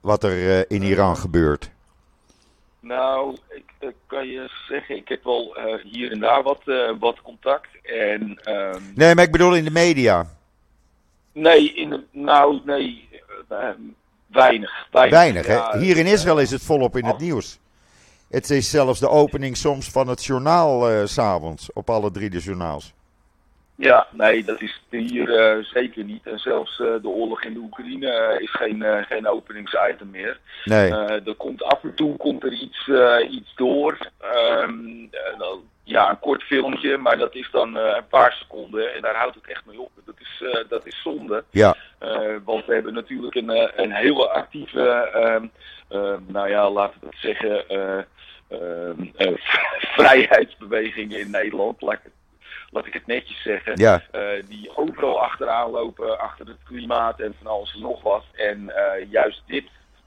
Wat 0.00 0.24
er 0.24 0.70
in 0.70 0.82
Iran 0.82 1.16
gebeurt. 1.16 1.70
Nou, 2.86 3.36
ik, 3.48 3.64
ik 3.78 3.94
kan 4.06 4.26
je 4.26 4.50
zeggen, 4.68 4.96
ik 4.96 5.08
heb 5.08 5.24
wel 5.24 5.56
eh, 5.56 5.84
hier 5.84 6.12
en 6.12 6.20
daar 6.20 6.42
wat, 6.42 6.60
eh, 6.64 6.90
wat 6.98 7.22
contact. 7.22 7.68
En, 7.82 8.38
ehm, 8.42 8.80
Nee, 8.94 9.14
maar 9.14 9.24
ik 9.24 9.32
bedoel 9.32 9.54
in 9.54 9.64
de 9.64 9.70
media. 9.70 10.26
nee, 11.32 11.72
in 11.72 11.90
de, 11.90 12.04
nou, 12.10 12.60
nee, 12.64 13.08
eh, 13.48 13.68
weinig. 14.26 14.86
Weinig, 14.90 15.18
Weinig, 15.18 15.46
hè? 15.46 15.78
Hier 15.78 15.96
in 15.96 16.06
Israël 16.06 16.38
is 16.38 16.50
het 16.50 16.62
volop 16.62 16.96
in 16.96 17.04
het 17.04 17.18
nieuws. 17.18 17.58
Het 18.28 18.50
is 18.50 18.70
zelfs 18.70 19.00
de 19.00 19.08
opening 19.08 19.56
soms 19.56 19.90
van 19.90 20.08
het 20.08 20.24
journaal 20.24 21.06
s 21.06 21.12
s'avonds. 21.12 21.72
Op 21.72 21.90
alle 21.90 22.10
drie 22.10 22.30
de 22.30 22.38
journaals. 22.38 22.94
Ja, 23.76 24.06
nee, 24.12 24.44
dat 24.44 24.60
is 24.60 24.80
hier 24.90 25.36
eh, 25.36 25.64
zeker 25.64 26.04
niet. 26.04 26.26
En 26.26 26.38
zelfs 26.38 26.80
eh, 26.80 26.86
de 27.02 27.08
oorlog 27.08 27.42
in 27.42 27.52
de 27.52 27.58
Oekraïne 27.58 28.10
eh, 28.10 28.40
is 28.40 28.50
geen, 28.50 28.82
eh, 28.82 29.02
geen 29.02 29.28
openingsitem 29.28 30.10
meer. 30.10 30.38
Nee. 30.64 30.90
Er 30.90 31.34
komt 31.36 31.62
af 31.62 31.82
en 31.82 31.94
toe 31.94 32.16
komt 32.16 32.44
er 32.44 32.52
iets, 32.52 32.90
iets 33.30 33.54
door. 33.54 33.98
Ehm, 34.20 35.04
eh, 35.10 35.56
ja, 35.84 36.10
een 36.10 36.18
kort 36.18 36.42
filmpje, 36.42 36.96
maar 36.96 37.18
dat 37.18 37.34
is 37.34 37.48
dan 37.52 37.76
een 37.76 38.06
paar 38.08 38.32
seconden. 38.32 38.94
En 38.94 39.02
daar 39.02 39.14
houdt 39.14 39.34
het 39.34 39.46
echt 39.46 39.66
mee 39.66 39.80
op. 39.80 39.90
Dat 40.04 40.14
is, 40.18 40.44
dat 40.68 40.86
is 40.86 41.02
zonde. 41.02 41.44
Ja. 41.50 41.76
Want 42.44 42.66
we 42.66 42.74
hebben 42.74 42.94
natuurlijk 42.94 43.34
een, 43.34 43.70
een 43.82 43.92
hele 43.92 44.28
actieve, 44.28 44.88
ehm, 45.12 45.46
ehm, 45.88 46.20
nou 46.26 46.48
ja, 46.48 46.70
laten 46.70 47.00
we 47.00 47.06
het 47.06 47.18
zeggen, 47.18 47.64
vrijheidsbeweging 49.96 51.16
in 51.16 51.30
Nederland. 51.30 51.82
Laat 51.82 51.92
ik 51.92 52.00
het, 52.02 52.12
laat 52.70 52.86
ik 52.86 52.92
het 52.92 53.06
netjes 53.06 53.42
zeggen. 53.42 53.72
Ja. 53.76 54.02
Eh, 54.10 54.20
die 54.48 54.76
overal 54.76 55.20
achteraan 55.22 55.70
lopen, 55.70 56.18
achter 56.18 56.46
het 56.46 56.56
klimaat 56.64 57.20
en 57.20 57.34
van 57.42 57.46
alles 57.52 57.74
en 57.74 57.80
nog 57.80 58.02
wat. 58.02 58.24
En 58.32 58.70
eh, 58.76 59.10
juist 59.10 59.42
dit, 59.46 59.64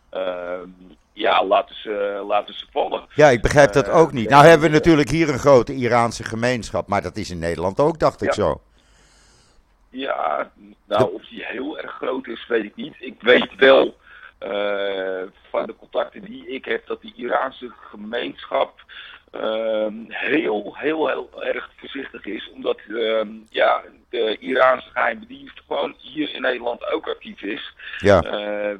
ehm, 0.09 0.67
ja, 1.13 1.45
laten 1.45 1.75
ze, 1.75 2.23
laten 2.27 2.53
ze 2.53 2.65
vallen. 2.71 3.05
Ja, 3.15 3.27
ik 3.29 3.41
begrijp 3.41 3.73
dat 3.73 3.87
Eh, 3.87 3.95
ook 3.97 4.11
niet. 4.11 4.29
Nou 4.29 4.45
hebben 4.45 4.67
we 4.67 4.73
natuurlijk 4.73 5.09
hier 5.09 5.29
een 5.29 5.39
grote 5.39 5.73
Iraanse 5.73 6.23
gemeenschap. 6.23 6.87
Maar 6.87 7.01
dat 7.01 7.17
is 7.17 7.29
in 7.29 7.39
Nederland 7.39 7.79
ook, 7.79 7.99
dacht 7.99 8.21
ik 8.21 8.27
Ja. 8.27 8.33
zo. 8.33 8.61
Ja, 9.89 10.51
nou, 10.87 11.13
of 11.13 11.25
die 11.27 11.45
heel 11.45 11.79
erg 11.79 11.91
groot 11.91 12.27
is, 12.27 12.47
weet 12.47 12.63
ik 12.63 12.75
niet. 12.75 12.95
Ik 12.99 13.15
weet 13.21 13.55
wel 13.55 13.97
van 15.49 15.65
de 15.65 15.75
contacten 15.79 16.21
die 16.21 16.47
ik 16.47 16.65
heb 16.65 16.87
dat 16.87 17.01
die 17.01 17.13
Iraanse 17.15 17.71
gemeenschap 17.89 18.83
heel, 20.07 20.75
heel, 20.77 21.07
heel 21.07 21.43
erg 21.43 21.69
voorzichtig 21.77 22.25
is. 22.25 22.49
Omdat 22.53 22.79
ehm, 22.89 23.29
ja, 23.49 23.83
de 24.09 24.37
Iraanse 24.39 24.89
geheime 24.89 25.25
dienst 25.27 25.61
gewoon 25.67 25.95
hier 25.97 26.33
in 26.35 26.41
Nederland 26.41 26.91
ook 26.91 27.07
actief 27.07 27.41
is. 27.41 27.73
Ja. 27.97 28.21
Eh, 28.21 28.31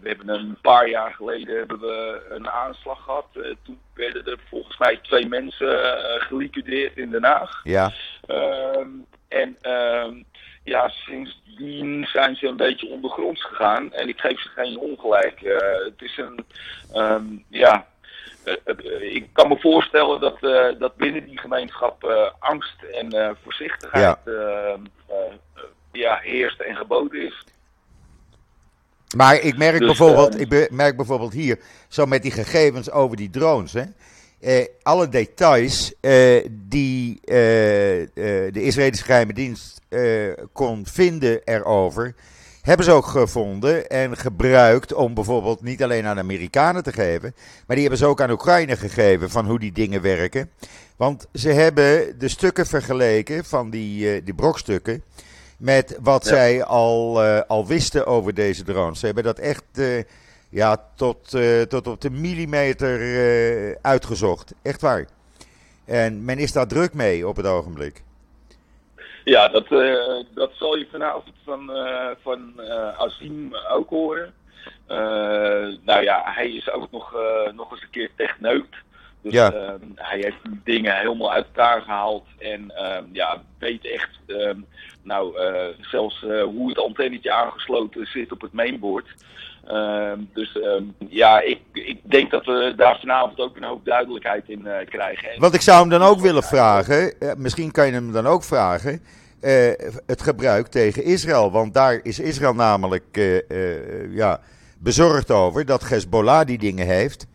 we 0.01 0.07
hebben 0.07 0.29
een 0.29 0.57
paar 0.61 0.89
jaar 0.89 1.13
geleden 1.13 1.57
hebben 1.57 1.79
we 1.79 2.25
een 2.29 2.49
aanslag 2.49 3.03
gehad. 3.03 3.27
Eh, 3.33 3.41
toen 3.63 3.79
werden 3.93 4.25
er 4.25 4.39
volgens 4.49 4.77
mij 4.77 4.99
twee 5.01 5.27
mensen 5.27 5.83
eh, 5.83 6.21
geliquideerd 6.21 6.97
in 6.97 7.09
Den 7.09 7.23
Haag. 7.23 7.61
Ja. 7.63 7.91
Ehm, 8.25 8.89
en 9.27 9.57
ehm, 9.61 10.23
ja, 10.63 10.89
sindsdien 10.89 12.05
zijn 12.05 12.35
ze 12.35 12.47
een 12.47 12.57
beetje 12.57 12.89
ondergronds 12.89 13.43
gegaan. 13.43 13.93
En 13.93 14.07
ik 14.07 14.19
geef 14.19 14.41
ze 14.41 14.49
geen 14.49 14.77
ongelijk. 14.77 15.39
Het 15.83 16.01
is 16.01 16.17
een, 16.17 16.45
ehm, 16.93 17.25
ja, 17.49 17.87
ik 18.99 19.27
kan 19.33 19.47
me 19.47 19.57
voorstellen 19.59 20.19
dat, 20.19 20.43
eh, 20.43 20.79
dat 20.79 20.95
binnen 20.95 21.25
die 21.25 21.39
gemeenschap 21.39 22.03
eh, 22.03 22.31
angst 22.39 22.75
en 22.93 23.11
eh, 23.11 23.29
voorzichtigheid 23.43 24.17
eh, 24.25 24.73
eh, 25.07 25.33
ja, 25.91 26.19
heerst 26.21 26.59
en 26.59 26.75
geboden 26.75 27.21
is. 27.25 27.43
Maar 29.15 29.35
ik 29.41 29.57
merk, 29.57 29.77
Dus, 29.79 29.87
bijvoorbeeld, 29.87 30.35
eh, 30.35 30.61
ik 30.61 30.71
merk 30.71 30.95
bijvoorbeeld 30.95 31.33
hier, 31.33 31.59
zo 31.87 32.05
met 32.05 32.21
die 32.21 32.31
gegevens 32.31 32.91
over 32.91 33.17
die 33.17 33.29
drones. 33.29 33.73
Hè, 33.73 33.83
eh, 34.39 34.65
alle 34.83 35.09
details 35.09 35.93
eh, 36.01 36.45
die 36.51 37.19
eh, 37.23 38.01
eh, 38.01 38.07
de 38.53 38.61
Israëlische 38.61 39.05
geheime 39.05 39.33
dienst 39.33 39.81
eh, 39.89 40.31
kon 40.53 40.85
vinden 40.85 41.41
erover, 41.43 42.15
hebben 42.69 42.85
ze 42.85 42.91
ook 42.91 43.05
gevonden 43.05 43.89
en 43.89 44.17
gebruikt 44.17 44.93
om 44.93 45.13
bijvoorbeeld 45.13 45.61
niet 45.61 45.83
alleen 45.83 46.05
aan 46.05 46.19
Amerikanen 46.19 46.83
te 46.83 46.91
geven, 46.93 47.33
maar 47.35 47.75
die 47.75 47.79
hebben 47.79 47.97
ze 47.97 48.05
ook 48.05 48.21
aan 48.21 48.31
Oekraïne 48.31 48.77
gegeven 48.77 49.29
van 49.29 49.45
hoe 49.45 49.59
die 49.59 49.71
dingen 49.71 50.01
werken. 50.01 50.49
Want 50.95 51.27
ze 51.33 51.49
hebben 51.49 52.19
de 52.19 52.27
stukken 52.27 52.65
vergeleken 52.65 53.45
van 53.45 53.69
die, 53.69 54.13
eh, 54.13 54.21
die 54.25 54.33
brokstukken 54.33 55.03
met 55.57 55.97
wat 56.01 56.23
Ja. 56.23 56.29
zij 56.29 56.63
al, 56.63 57.23
eh, 57.23 57.41
al 57.47 57.67
wisten 57.67 58.05
over 58.05 58.33
deze 58.33 58.63
drones. 58.63 58.99
Ze 58.99 59.05
hebben 59.05 59.23
dat 59.23 59.39
echt 59.39 59.63
eh, 59.73 60.03
ja, 60.49 60.83
tot, 60.95 61.37
tot 61.69 61.87
op 61.87 62.01
de 62.01 62.09
millimeter 62.09 63.77
uitgezocht. 63.81 64.53
Echt 64.61 64.81
waar. 64.81 65.05
En 65.85 66.25
men 66.25 66.37
is 66.37 66.51
daar 66.51 66.67
druk 66.67 66.93
mee 66.93 67.27
op 67.27 67.35
het 67.35 67.45
ogenblik. 67.45 68.03
Ja, 69.29 69.47
dat, 69.47 69.71
eh, 69.71 70.23
dat 70.33 70.51
zal 70.53 70.77
je 70.77 70.87
vanavond 70.91 71.35
van, 71.43 71.73
eh 71.73 72.09
van 72.21 72.53
eh 72.59 72.99
Azim 72.99 73.55
ook 73.71 73.89
horen. 73.89 74.33
Nou 75.85 76.03
ja, 76.03 76.21
hij 76.25 76.51
is 76.51 76.71
ook 76.71 76.91
nog, 76.91 77.15
nog 77.55 77.71
eens 77.71 77.81
een 77.81 77.89
keer 77.89 78.09
techneut. 78.15 78.75
Dus 79.21 79.33
Ja. 79.33 79.51
ehm, 79.53 79.85
hij 79.95 80.19
heeft 80.19 80.43
die 80.43 80.61
dingen 80.63 80.97
helemaal 80.97 81.31
uit 81.31 81.45
elkaar 81.45 81.81
gehaald. 81.81 82.27
En 82.39 82.75
ehm, 82.75 83.03
ja, 83.11 83.41
weet 83.59 83.85
echt 83.85 84.19
ehm, 84.27 84.59
nou, 85.03 85.39
zelfs 85.81 86.21
hoe 86.43 86.69
het 86.69 86.79
antennetje 86.79 87.31
aangesloten 87.31 88.05
zit 88.05 88.31
op 88.31 88.41
het 88.41 88.53
mainboard. 88.53 89.07
Ehm, 89.67 90.19
dus 90.33 90.59
ehm, 90.59 90.83
ja, 91.09 91.41
ik, 91.41 91.59
ik 91.73 91.99
denk 92.03 92.31
dat 92.31 92.45
we 92.45 92.73
daar 92.77 92.99
vanavond 92.99 93.39
ook 93.39 93.55
een 93.57 93.63
hoop 93.63 93.85
duidelijkheid 93.85 94.43
in 94.47 94.67
eh, 94.67 94.85
krijgen. 94.89 95.29
En- 95.31 95.39
Want 95.39 95.53
ik 95.53 95.61
zou 95.61 95.79
hem 95.79 95.89
dan 95.89 96.01
ook 96.01 96.19
willen 96.19 96.43
vragen, 96.43 97.19
eh, 97.19 97.31
misschien 97.37 97.71
kan 97.71 97.85
je 97.85 97.91
hem 97.91 98.11
dan 98.11 98.27
ook 98.27 98.43
vragen, 98.43 99.01
eh, 99.39 99.71
het 100.05 100.21
gebruik 100.21 100.67
tegen 100.67 101.03
Israël. 101.03 101.51
Want 101.51 101.73
daar 101.73 101.99
is 102.03 102.19
Israël 102.19 102.53
namelijk 102.53 103.41
ja, 104.09 104.39
bezorgd 104.79 105.31
over 105.31 105.65
dat 105.65 105.89
Hezbollah 105.89 106.45
die 106.45 106.57
dingen 106.57 106.85
heeft. 106.87 107.27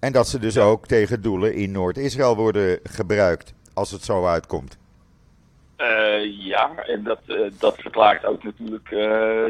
En 0.00 0.12
dat 0.12 0.28
ze 0.28 0.38
dus 0.38 0.58
ook 0.58 0.86
tegen 0.86 1.22
doelen 1.22 1.54
in 1.54 1.70
Noord-Israël 1.72 2.36
worden 2.36 2.78
gebruikt, 2.82 3.52
als 3.74 3.90
het 3.90 4.04
zo 4.04 4.26
uitkomt. 4.26 4.78
Eh, 5.80 6.44
ja, 6.46 6.70
en 6.76 7.02
dat, 7.02 7.20
eh, 7.26 7.36
dat 7.58 7.76
verklaart 7.78 8.24
ook 8.24 8.42
natuurlijk 8.44 8.90
eh, 8.90 8.98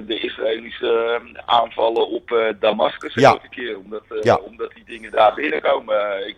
de 0.07 0.19
Israëlische 0.21 1.21
aanvallen 1.47 2.09
op 2.09 2.55
Damascus 2.61 3.15
Ja. 3.15 3.31
elke 3.31 3.49
keer. 3.49 3.79
Omdat, 3.79 4.03
Ja. 4.21 4.35
omdat 4.37 4.73
die 4.73 4.85
dingen 4.85 5.11
daar 5.11 5.35
binnenkomen. 5.35 6.29
Ik, 6.29 6.37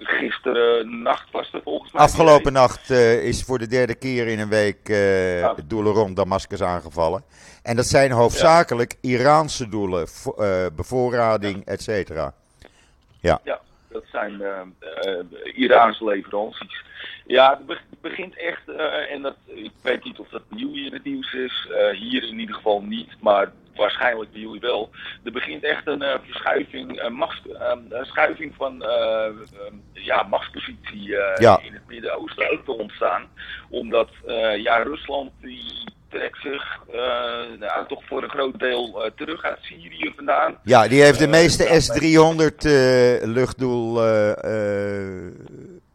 gisteren 0.00 1.02
nacht 1.02 1.30
was 1.30 1.52
er 1.52 1.60
volgens 1.64 1.92
mij. 1.92 2.02
Afgelopen 2.02 2.52
nacht 2.52 2.90
is 2.90 3.42
voor 3.44 3.58
de 3.58 3.66
derde 3.66 3.94
keer 3.94 4.26
in 4.26 4.38
een 4.38 4.48
week 4.48 4.88
Ja. 4.88 5.54
doelen 5.64 5.92
rond 5.92 6.16
Damascus 6.16 6.62
aangevallen. 6.62 7.22
En 7.62 7.76
dat 7.76 7.86
zijn 7.86 8.10
hoofdzakelijk 8.10 8.94
Iraanse 9.00 9.68
doelen, 9.68 10.08
vo- 10.08 10.70
bevoorrading, 10.76 11.64
et 11.66 11.82
cetera. 11.82 12.34
Ja, 13.20 13.40
dat 13.88 14.04
zijn 14.12 14.42
Iraanse 15.54 16.04
leveranties. 16.04 16.84
Ja, 17.28 17.50
het 17.50 17.66
be- 17.66 17.78
begint 18.00 18.36
echt, 18.38 18.68
eh, 18.68 19.12
en 19.12 19.22
dat, 19.22 19.36
ik 19.46 19.70
weet 19.82 20.04
niet 20.04 20.18
of 20.18 20.28
dat 20.28 20.48
bij 20.48 20.58
jullie 20.58 20.86
in 20.86 20.92
het 20.92 21.04
nieuws 21.04 21.32
is, 21.32 21.68
eh, 21.78 21.96
hier 21.98 22.22
in 22.28 22.38
ieder 22.38 22.54
geval 22.54 22.82
niet, 22.82 23.08
maar 23.20 23.52
waarschijnlijk 23.76 24.32
bij 24.32 24.40
jullie 24.40 24.60
wel. 24.60 24.90
Er 25.24 25.32
begint 25.32 25.64
echt 25.64 25.86
een 25.86 26.02
eh, 26.02 26.18
verschuiving, 26.24 27.02
een 27.02 27.12
eh, 27.60 27.72
een 27.88 28.06
schuiving 28.06 28.54
van 28.56 28.82
eh, 28.82 29.26
eh, 29.26 29.32
ja, 29.92 30.22
machtspositie 30.22 31.08
Ja. 31.38 31.60
in 31.62 31.72
het 31.72 31.86
Midden-Oosten 31.86 32.50
ook 32.52 32.64
te 32.64 32.72
ontstaan. 32.72 33.22
Omdat 33.70 34.08
ja, 34.26 34.56
ja, 34.62 34.76
Rusland 34.82 35.30
die 35.40 35.84
trekt 36.10 36.38
zich 36.42 36.78
nou, 37.58 37.86
toch 37.88 38.04
voor 38.06 38.22
een 38.22 38.30
groot 38.30 38.58
deel 38.58 39.04
eh, 39.04 39.10
terug 39.16 39.42
uit 39.42 39.58
Syrië 39.60 40.12
vandaan. 40.16 40.58
Ja, 40.64 40.88
die 40.88 41.02
heeft 41.02 41.18
de 41.18 41.26
meeste 41.28 41.64
ja, 41.64 41.80
S-300 41.80 42.56
eh, 42.56 43.26
luchtdoel 43.34 44.00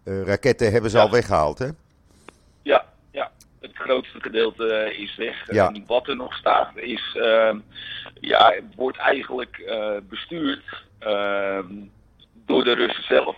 raketten 0.05 0.71
hebben 0.71 0.89
ze 0.91 0.97
Ja. 0.97 1.03
al 1.03 1.11
weggehaald, 1.11 1.59
hè? 1.59 1.67
Ja, 2.61 2.85
ja. 3.11 3.31
Het 3.61 3.71
grootste 3.75 4.21
gedeelte 4.21 4.73
eh, 4.73 4.99
is 4.99 5.15
weg. 5.15 5.51
Ja. 5.53 5.67
En 5.67 5.83
wat 5.87 6.07
er 6.07 6.15
nog 6.15 6.33
staat 6.33 6.71
is, 6.75 7.15
ehm, 7.21 7.57
ja, 8.19 8.51
het 8.51 8.75
wordt 8.75 8.97
eigenlijk 8.97 9.57
eh, 9.57 9.91
bestuurd 10.09 10.83
ehm, 10.99 11.65
door 12.45 12.63
de 12.63 12.73
Russen 12.73 13.03
zelf. 13.03 13.35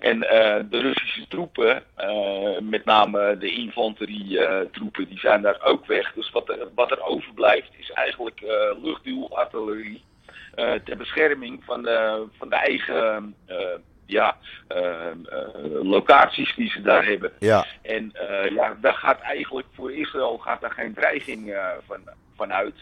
En 0.00 0.22
eh, 0.28 0.64
de 0.70 0.80
Russische 0.80 1.26
troepen, 1.28 1.82
eh, 1.94 2.58
met 2.60 2.84
name 2.84 3.36
de 3.38 3.50
infanterietroepen, 3.50 5.08
die 5.08 5.18
zijn 5.18 5.42
daar 5.42 5.62
ook 5.62 5.86
weg. 5.86 6.12
Dus 6.12 6.30
wat 6.30 6.48
er, 6.48 6.68
wat 6.74 6.90
er 6.90 7.02
overblijft 7.02 7.70
is 7.78 7.90
eigenlijk 7.90 8.40
eh 8.40 8.82
luchtduelartillerie. 8.82 10.02
eh, 10.54 10.72
ter 10.84 10.96
bescherming 10.96 11.64
van 11.64 11.82
de, 11.82 12.26
van 12.38 12.48
de 12.48 12.56
eigen 12.56 13.34
eh, 13.46 13.56
ja, 14.06 14.36
eh, 14.68 15.10
eh, 15.10 15.14
locaties 15.82 16.54
die 16.56 16.70
ze 16.70 16.82
daar 16.82 17.04
hebben. 17.04 17.32
Ja, 17.38 17.66
En 17.82 18.10
eh, 18.12 18.50
ja, 18.50 18.76
daar 18.80 18.94
gaat 18.94 19.20
eigenlijk 19.20 19.66
voor 19.74 19.92
Israël 19.92 20.38
gaat 20.38 20.60
daar 20.60 20.70
geen 20.72 20.94
dreiging 20.94 21.52
eh, 21.52 21.66
van, 21.86 22.00
vanuit. 22.36 22.74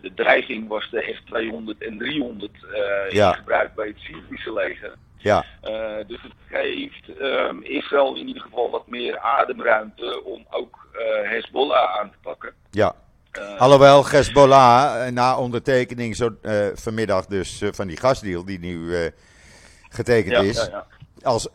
De 0.00 0.14
dreiging 0.14 0.68
was 0.68 0.90
de 0.90 1.16
F-200 1.16 1.78
en 1.86 1.98
300 1.98 2.50
eh 2.72 3.10
Ja. 3.10 3.28
in 3.28 3.34
gebruik 3.34 3.74
bij 3.74 3.86
het 3.86 3.98
Syrische 3.98 4.52
leger. 4.52 4.94
Ja. 5.18 5.44
Uh, 5.64 5.96
dus 6.06 6.22
het 6.22 6.32
geeft 6.48 7.20
um, 7.20 7.62
Israël 7.62 8.16
in 8.16 8.26
ieder 8.26 8.42
geval 8.42 8.70
wat 8.70 8.86
meer 8.86 9.18
ademruimte 9.18 10.22
om 10.24 10.46
ook 10.50 10.86
uh, 10.94 11.30
Hezbollah 11.30 12.00
aan 12.00 12.10
te 12.10 12.16
pakken. 12.22 12.52
Ja. 12.70 12.94
Uh, 13.38 13.60
Alhoewel 13.60 14.06
Hezbollah 14.08 15.08
na 15.10 15.38
ondertekening 15.38 16.16
zo, 16.16 16.30
vanmiddag 16.74 17.26
dus 17.26 17.62
van 17.70 17.86
die 17.86 17.96
gasdeal 17.96 18.44
die 18.44 18.58
nu 18.58 18.94
getekend 19.92 20.34
ja, 20.34 20.40
is, 20.40 20.56
ja, 20.56 20.68
ja. 20.70 20.86
als 21.22 21.48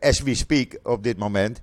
as 0.00 0.20
we 0.20 0.34
speak 0.34 0.78
op 0.82 1.02
dit 1.02 1.18
moment, 1.18 1.62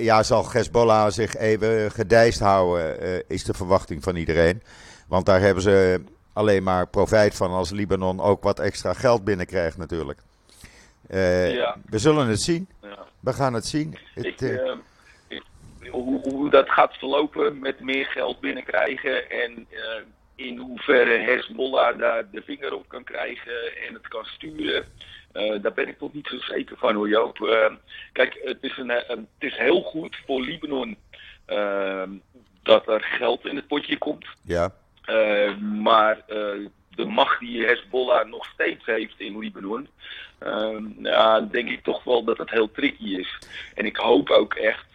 ja, 0.00 0.22
zal 0.22 0.50
Hezbollah 0.50 1.10
zich 1.10 1.36
even 1.36 1.90
gedijst 1.90 2.40
houden, 2.40 3.24
is 3.28 3.44
de 3.44 3.54
verwachting 3.54 4.02
van 4.02 4.16
iedereen. 4.16 4.62
Want 5.08 5.26
daar 5.26 5.40
hebben 5.40 5.62
ze 5.62 6.00
alleen 6.32 6.62
maar 6.62 6.88
profijt 6.88 7.34
van 7.34 7.50
als 7.50 7.70
Libanon 7.70 8.20
ook 8.20 8.42
wat 8.42 8.60
extra 8.60 8.92
geld 8.92 9.24
binnenkrijgt 9.24 9.76
natuurlijk. 9.76 10.20
Uh, 11.10 11.54
ja. 11.54 11.76
We 11.86 11.98
zullen 11.98 12.28
het 12.28 12.40
zien. 12.40 12.68
Ja. 12.82 13.06
We 13.20 13.32
gaan 13.32 13.54
het 13.54 13.66
zien. 13.66 13.98
Het, 14.14 14.24
ik, 14.24 14.40
uh, 14.40 14.72
ik, 15.28 15.42
hoe, 15.90 16.20
hoe, 16.20 16.50
dat 16.50 16.70
gaat 16.70 16.94
verlopen 16.94 17.58
met 17.58 17.80
meer 17.80 18.06
geld 18.06 18.40
binnenkrijgen 18.40 19.30
en 19.30 19.66
in 20.36 20.58
hoeverre 20.58 21.18
Hezbollah 21.18 21.98
daar 21.98 22.30
de 22.30 22.42
vinger 22.42 22.74
op 22.74 22.88
kan 22.88 23.04
krijgen 23.04 23.86
en 23.86 23.94
het 23.94 24.08
kan 24.08 24.24
sturen. 24.24 24.84
daar 25.32 25.72
ben 25.74 25.88
ik 25.88 25.98
toch 25.98 26.12
niet 26.12 26.26
zo 26.26 26.38
zeker 26.38 26.76
van 26.76 26.94
hoor 26.94 27.08
Joop. 27.08 27.36
kijk, 28.12 28.40
het 28.44 28.58
is, 28.60 28.76
een, 28.76 28.88
het 28.88 29.26
is 29.38 29.56
heel 29.56 29.82
goed 29.82 30.16
voor 30.26 30.40
Libanon 30.40 30.96
dat 32.62 32.88
er 32.88 33.00
geld 33.00 33.46
in 33.46 33.56
het 33.56 33.66
potje 33.66 33.98
komt. 33.98 34.26
Ja. 34.42 34.74
Maar 35.82 36.24
de 36.96 37.04
macht 37.04 37.40
die 37.40 37.66
Hezbollah 37.66 38.28
nog 38.28 38.44
steeds 38.44 38.86
heeft 38.86 39.20
in 39.20 39.38
Libanon, 39.38 39.88
uh, 40.42 40.78
ja, 40.98 41.40
denk 41.40 41.68
ik 41.68 41.82
toch 41.82 42.04
wel 42.04 42.24
dat 42.24 42.38
het 42.38 42.50
heel 42.50 42.70
tricky 42.70 43.16
is. 43.16 43.38
En 43.74 43.86
ik 43.86 43.96
hoop 43.96 44.30
ook 44.30 44.54
echt 44.54 44.86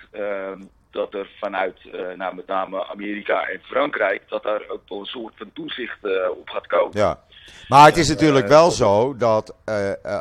dat 0.91 1.13
er 1.13 1.30
vanuit 1.39 1.77
nou, 2.15 2.36
met 2.36 2.47
name 2.47 2.88
Amerika 2.88 3.47
en 3.47 3.60
Frankrijk, 3.63 4.21
dat 4.27 4.43
daar 4.43 4.62
ook 4.67 4.82
een 4.88 5.06
soort 5.06 5.34
van 5.38 5.51
toezicht 5.54 5.97
op 6.38 6.49
gaat 6.49 6.67
komen. 6.67 6.97
Ja. 6.97 7.19
Maar 7.67 7.86
het 7.86 7.97
is 7.97 8.10
natuurlijk 8.10 8.47
wel 8.47 8.71
zo 8.71 9.17
dat 9.17 9.56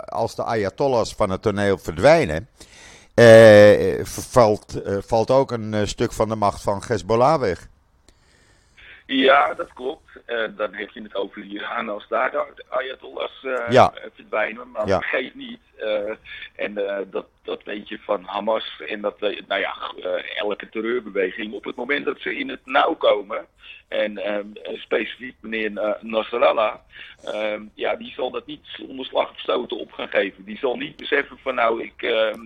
als 0.04 0.34
de 0.34 0.44
Ayatollahs 0.44 1.14
van 1.14 1.30
het 1.30 1.42
toneel 1.42 1.78
verdwijnen, 1.78 2.48
valt, 4.02 4.82
valt 5.06 5.30
ook 5.30 5.50
een 5.50 5.88
stuk 5.88 6.12
van 6.12 6.28
de 6.28 6.36
macht 6.36 6.62
van 6.62 6.82
Hezbollah 6.86 7.40
weg. 7.40 7.68
Ja, 9.06 9.54
dat 9.54 9.72
klopt. 9.72 10.10
Uh, 10.26 10.48
dan 10.56 10.74
heb 10.74 10.90
je 10.90 11.02
het 11.02 11.14
over 11.14 11.42
Iran 11.42 11.88
als 11.88 12.08
daar 12.08 12.30
de 12.30 12.64
Ayatollahs 12.68 13.42
uh, 13.42 13.70
ja. 13.70 13.92
verdwijnen. 14.14 14.70
Maar 14.70 14.86
ja. 14.86 14.98
vergeet 14.98 15.34
niet, 15.34 15.60
uh, 15.78 16.14
en 16.56 16.74
dat, 17.10 17.26
dat 17.50 17.64
weet 17.64 17.88
je 17.88 17.98
van 17.98 18.24
Hamas 18.24 18.80
en 18.86 19.00
dat, 19.00 19.20
nou 19.20 19.60
ja, 19.60 19.74
elke 20.36 20.68
terreurbeweging, 20.68 21.52
op 21.52 21.64
het 21.64 21.76
moment 21.76 22.04
dat 22.04 22.20
ze 22.20 22.36
in 22.36 22.48
het 22.48 22.60
nauw 22.64 22.94
komen, 22.94 23.46
en 23.88 24.34
um, 24.34 24.52
specifiek 24.64 25.34
meneer 25.40 25.98
Nasrallah, 26.00 26.74
um, 27.34 27.70
ja, 27.74 27.96
die 27.96 28.12
zal 28.12 28.30
dat 28.30 28.46
niet 28.46 28.60
zonder 28.62 29.06
slag 29.06 29.30
of 29.30 29.38
stoten 29.38 29.78
op 29.78 29.92
gaan 29.92 30.08
geven. 30.08 30.44
Die 30.44 30.58
zal 30.58 30.76
niet 30.76 30.96
beseffen 30.96 31.38
van 31.38 31.54
nou, 31.54 31.82
ik, 31.82 32.02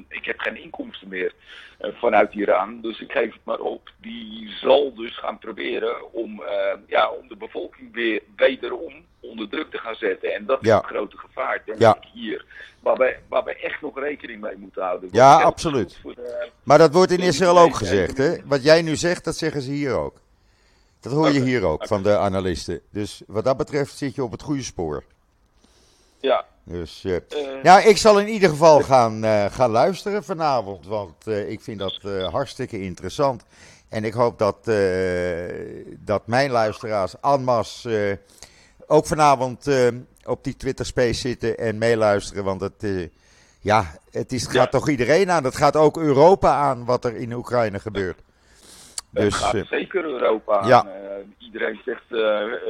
ik 0.08 0.24
heb 0.24 0.40
geen 0.40 0.62
inkomsten 0.62 1.08
meer 1.08 1.32
vanuit 1.78 2.34
Iran, 2.34 2.80
dus 2.80 3.00
ik 3.00 3.12
geef 3.12 3.32
het 3.32 3.44
maar 3.44 3.60
op. 3.60 3.90
Die 4.00 4.50
zal 4.60 4.94
dus 4.94 5.16
gaan 5.16 5.38
proberen 5.38 6.12
om, 6.12 6.42
ja, 6.86 7.10
om 7.10 7.28
de 7.28 7.36
bevolking 7.36 7.92
weer 7.92 8.22
wederom 8.36 9.04
onder 9.34 9.48
druk 9.48 9.70
te 9.70 9.78
gaan 9.78 9.94
zetten. 9.94 10.34
En 10.34 10.46
dat 10.46 10.58
is 10.62 10.68
Ja. 10.68 10.76
een 10.76 10.84
grote 10.84 11.16
gevaar, 11.18 11.62
denk 11.66 11.78
Ja. 11.78 11.96
ik, 11.96 12.08
hier. 12.12 12.44
Waar 12.80 12.96
wij, 12.96 13.18
waar 13.28 13.44
wij 13.44 13.56
echt 13.62 13.80
nog 13.80 13.98
rekening 13.98 14.40
mee 14.40 14.56
moeten 14.56 14.82
houden. 14.82 15.08
Ja, 15.12 15.32
Want 15.32 15.44
absoluut. 15.44 15.98
de, 16.02 16.48
Maar 16.62 16.78
dat 16.78 16.92
wordt 16.92 17.12
in 17.12 17.20
Israël 17.20 17.58
ook 17.58 17.74
gezegd, 17.74 18.16
hè? 18.18 18.36
Wat 18.44 18.62
jij 18.62 18.82
nu 18.82 18.96
zegt, 18.96 19.24
dat 19.24 19.36
zeggen 19.36 19.62
ze 19.62 19.70
hier 19.70 19.92
ook. 19.94 20.20
Dat 21.00 21.12
hoor 21.12 21.30
je 21.30 21.40
hier 21.40 21.64
ook 21.64 21.86
van 21.86 22.02
de 22.02 22.16
analisten. 22.18 22.80
Dus 22.90 23.22
wat 23.26 23.44
dat 23.44 23.56
betreft 23.56 23.96
zit 23.96 24.14
je 24.14 24.22
op 24.24 24.30
het 24.32 24.42
goede 24.42 24.62
spoor. 24.62 25.04
ja, 26.20 26.44
Dus, 26.64 27.04
eh, 27.04 27.16
ja, 27.62 27.78
ik 27.80 27.96
zal 27.96 28.18
in 28.20 28.28
ieder 28.28 28.48
geval 28.48 28.80
gaan, 28.80 29.24
eh, 29.24 29.44
gaan 29.50 29.70
luisteren 29.70 30.24
vanavond, 30.24 30.86
want 30.86 31.26
ik 31.26 31.60
vind 31.60 31.78
dat 31.78 31.98
hartstikke 32.30 32.80
interessant. 32.80 33.44
En 33.88 34.04
ik 34.04 34.12
hoop 34.12 34.38
dat, 34.38 34.56
dat 35.98 36.26
mijn 36.26 36.50
luisteraars 36.50 37.14
en 37.20 37.44
masse 37.44 38.10
eh, 38.10 38.16
ook 38.86 39.06
vanavond 39.06 39.66
eh, 39.66 39.88
op 40.24 40.44
die 40.44 40.56
Twitter 40.56 40.86
Space 40.86 41.20
zitten 41.20 41.58
en 41.58 41.78
meeluisteren. 41.78 42.44
Want 42.44 42.60
het, 42.60 42.82
eh, 42.84 43.08
ja, 43.60 43.98
het 44.10 44.32
is, 44.32 44.42
het 44.42 44.52
Ja. 44.52 44.60
gaat 44.60 44.70
toch 44.70 44.88
iedereen 44.88 45.30
aan. 45.30 45.44
Het 45.44 45.56
gaat 45.56 45.76
ook 45.76 45.96
Europa 45.98 46.54
aan 46.54 46.84
wat 46.84 47.04
er 47.04 47.16
in 47.16 47.32
Oekraïne 47.32 47.78
gebeurt. 47.78 48.18
het 49.12 49.22
Dus 49.22 49.34
gaat 49.34 49.54
eh, 49.54 49.64
zeker 49.64 50.04
Europa 50.04 50.58
aan. 50.58 50.68
ja. 50.68 50.86
Iedereen 51.38 51.80
zegt, 51.84 52.02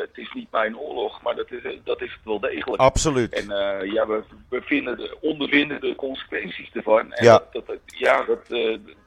het 0.00 0.10
is 0.14 0.32
niet 0.34 0.50
mijn 0.50 0.78
oorlog, 0.78 1.22
maar 1.22 1.34
dat 1.36 1.50
is, 1.50 1.78
dat 1.84 2.00
is 2.02 2.12
het 2.12 2.20
wel 2.24 2.40
degelijk. 2.40 2.82
absoluut. 2.82 3.32
En 3.34 3.46
ja, 3.92 4.06
we, 4.06 4.22
we 4.48 4.60
vinden 4.62 4.96
de, 4.96 5.16
ondervinden 5.20 5.80
de 5.80 5.94
consequenties 5.94 6.70
ervan. 6.72 7.12
En 7.12 7.24
Ja. 7.24 7.42
dat, 7.52 7.64
ja, 7.86 8.24
dat, 8.24 8.46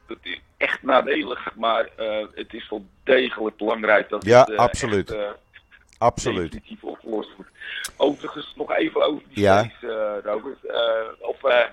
dat 0.07 0.17
is 0.21 0.41
echt 0.57 0.83
nadelig, 0.83 1.55
maar 1.55 1.89
het 2.35 2.53
is 2.53 2.69
wel 2.69 2.85
degelijk 3.03 3.57
belangrijk 3.57 4.09
dat 4.09 4.25
Ja, 4.25 4.39
het 4.43 4.57
absoluut. 4.57 5.11
echt, 5.11 5.25
absoluut. 5.97 6.51
definitief 6.51 6.83
opgelost 6.83 7.35
wordt. 7.35 7.51
Overigens 7.97 8.53
nog 8.55 8.71
even 8.75 9.01
over 9.05 9.23
die 9.33 9.43
Ja. 9.43 9.63
space, 9.63 9.87
eh, 10.23 10.31
Robert. 10.31 10.65
Eh, 10.65 11.27
of 11.27 11.43
eh, 11.43 11.65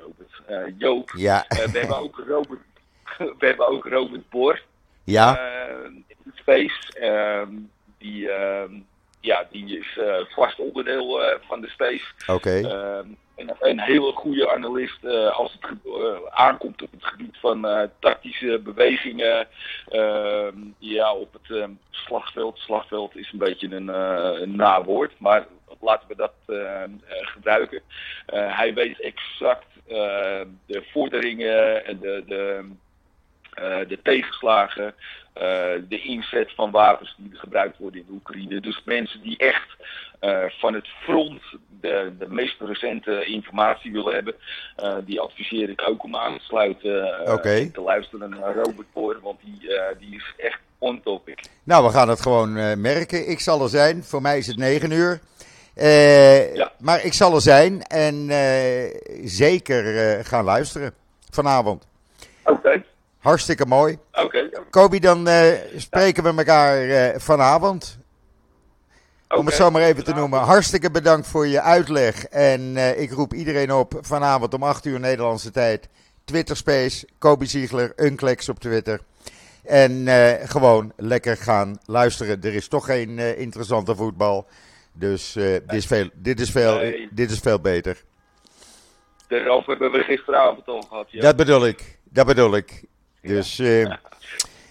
Robert, 0.00 0.74
Joop. 0.78 1.12
Ja, 1.16 1.44
we 1.48 1.78
hebben 1.78 1.98
ook 1.98 2.22
Robert, 2.28 2.60
we 3.38 3.46
hebben 3.46 3.68
ook 3.68 3.86
Robert 3.86 4.28
Boor 4.30 4.62
ja, 5.04 5.38
in 5.88 6.04
de 6.24 6.30
space. 6.34 6.98
Ehm, 7.00 7.50
die, 7.98 8.30
ehm, 8.30 8.72
ja, 9.20 9.46
die 9.50 9.78
is 9.78 9.98
eh, 9.98 10.14
vast 10.34 10.58
onderdeel 10.58 11.22
eh, 11.22 11.38
van 11.48 11.60
de 11.60 11.68
space. 11.68 12.04
oké. 12.26 12.60
Ehm, 12.68 13.06
een, 13.48 13.54
een 13.60 13.80
hele 13.80 14.12
goede 14.12 14.50
analist 14.50 15.04
eh, 15.04 15.36
als 15.36 15.58
het 15.60 15.70
eh, 15.84 16.16
aankomt 16.30 16.82
op 16.82 16.90
het 16.90 17.04
gebied 17.04 17.36
van 17.40 17.66
eh, 17.66 17.88
tactische 17.98 18.60
bewegingen. 18.64 19.48
Ehm, 19.88 20.56
ja, 20.78 21.14
op 21.14 21.32
het 21.32 21.56
ehm, 21.56 21.70
slagveld. 21.90 22.58
Slagveld 22.58 23.16
is 23.16 23.32
een 23.32 23.38
beetje 23.38 23.76
een, 23.76 23.88
een 24.42 24.56
nawoord, 24.56 25.12
maar 25.18 25.46
laten 25.80 26.08
we 26.08 26.16
dat 26.16 26.34
ehm, 26.46 26.90
eh, 27.06 27.26
gebruiken. 27.26 27.82
Hij 28.32 28.74
weet 28.74 29.00
exact 29.00 29.66
de 30.66 30.82
vorderingen 30.92 31.86
en 31.86 31.98
de, 31.98 32.22
de, 32.26 32.70
de 33.88 33.98
tegenslagen, 34.02 34.94
eh, 35.32 35.42
de 35.88 36.00
inzet 36.02 36.52
van 36.54 36.70
wapens 36.70 37.14
die 37.18 37.30
gebruikt 37.34 37.78
worden 37.78 38.00
in 38.00 38.14
Oekraïne. 38.14 38.60
Dus 38.60 38.82
mensen 38.84 39.22
die 39.22 39.36
echt 39.38 39.76
eh, 40.20 40.44
van 40.48 40.74
het 40.74 40.88
front 41.02 41.42
de, 41.80 42.12
de 42.18 42.26
meest 42.28 42.60
recente 42.60 43.24
informatie 43.24 43.92
willen 43.92 44.14
hebben, 44.14 44.34
eh, 44.76 44.94
die 45.04 45.20
adviseer 45.20 45.68
ik 45.68 45.82
ook 45.88 46.04
om 46.04 46.16
aan 46.16 46.38
te 46.38 46.44
sluiten 46.44 47.04
eh, 47.26 47.72
te 47.72 47.80
luisteren 47.80 48.30
naar 48.30 48.54
Robert 48.54 48.92
Boer, 48.92 49.18
want 49.22 49.40
die, 49.44 49.74
eh, 49.74 49.98
die 49.98 50.14
is 50.16 50.34
echt 50.36 50.58
on 50.78 51.00
topic. 51.02 51.40
Nou, 51.64 51.84
we 51.84 51.90
gaan 51.90 52.08
het 52.08 52.20
gewoon 52.20 52.56
eh, 52.56 52.76
merken. 52.76 53.28
Ik 53.28 53.40
zal 53.40 53.62
er 53.62 53.68
zijn. 53.68 54.04
Voor 54.04 54.22
mij 54.22 54.38
is 54.38 54.46
het 54.46 54.56
9 54.56 54.90
uur. 54.90 55.20
Eh, 55.74 56.54
Ja. 56.54 56.72
Maar 56.78 57.04
ik 57.04 57.12
zal 57.12 57.34
er 57.34 57.40
zijn 57.40 57.82
en 57.82 58.30
eh, 58.30 58.94
zeker 59.24 59.96
eh, 59.98 60.24
gaan 60.24 60.44
luisteren 60.44 60.94
vanavond. 61.30 61.86
Oké, 62.44 62.82
Hartstikke 63.22 63.66
mooi. 63.66 63.98
oké. 64.12 64.50
Kobi, 64.70 64.98
dan 64.98 65.28
eh, 65.28 65.52
spreken 65.76 66.22
we 66.22 66.32
elkaar 66.36 66.88
eh, 66.88 67.18
vanavond. 67.20 67.98
Om 69.28 69.46
het 69.46 69.54
zo 69.54 69.70
maar 69.70 69.82
even 69.82 70.04
te 70.04 70.14
noemen. 70.14 70.40
Hartstikke 70.40 70.90
bedankt 70.90 71.26
voor 71.26 71.46
je 71.46 71.60
uitleg. 71.60 72.24
En 72.24 72.76
eh, 72.76 73.00
ik 73.00 73.10
roep 73.10 73.32
iedereen 73.32 73.72
op 73.72 73.98
vanavond 74.00 74.54
om 74.54 74.62
8 74.62 74.84
uur 74.84 75.00
Nederlandse 75.00 75.50
tijd. 75.50 75.88
Twitter 76.24 76.56
Space, 76.56 77.08
Kobi 77.18 77.46
Ziegler, 77.46 77.92
Unclex 77.96 78.48
op 78.48 78.58
Twitter. 78.58 79.00
En 79.64 80.06
gewoon 80.48 80.92
lekker 80.96 81.36
gaan 81.36 81.78
luisteren. 81.86 82.42
Er 82.42 82.54
is 82.54 82.68
toch 82.68 82.84
geen 82.84 83.18
interessante 83.18 83.96
voetbal. 83.96 84.46
Dus 84.92 85.32
dit, 85.32 85.62
is 85.66 85.86
veel, 85.86 86.08
dit, 86.14 86.40
is 86.40 86.50
veel, 86.50 86.92
dit 87.10 87.30
is 87.30 87.38
veel 87.38 87.60
beter. 87.60 88.02
Daarover 89.28 89.70
hebben 89.70 89.92
we 89.92 90.02
gisteravond 90.02 90.66
al 90.66 90.80
gehad. 90.80 91.10
Ja. 91.10 91.20
Dat 91.20 91.36
bedoel 91.36 91.66
ik. 91.66 91.98
Dat 92.04 92.26
bedoel 92.26 92.56
ik. 92.56 92.84
Dus 93.22 93.58
eh, 93.58 93.94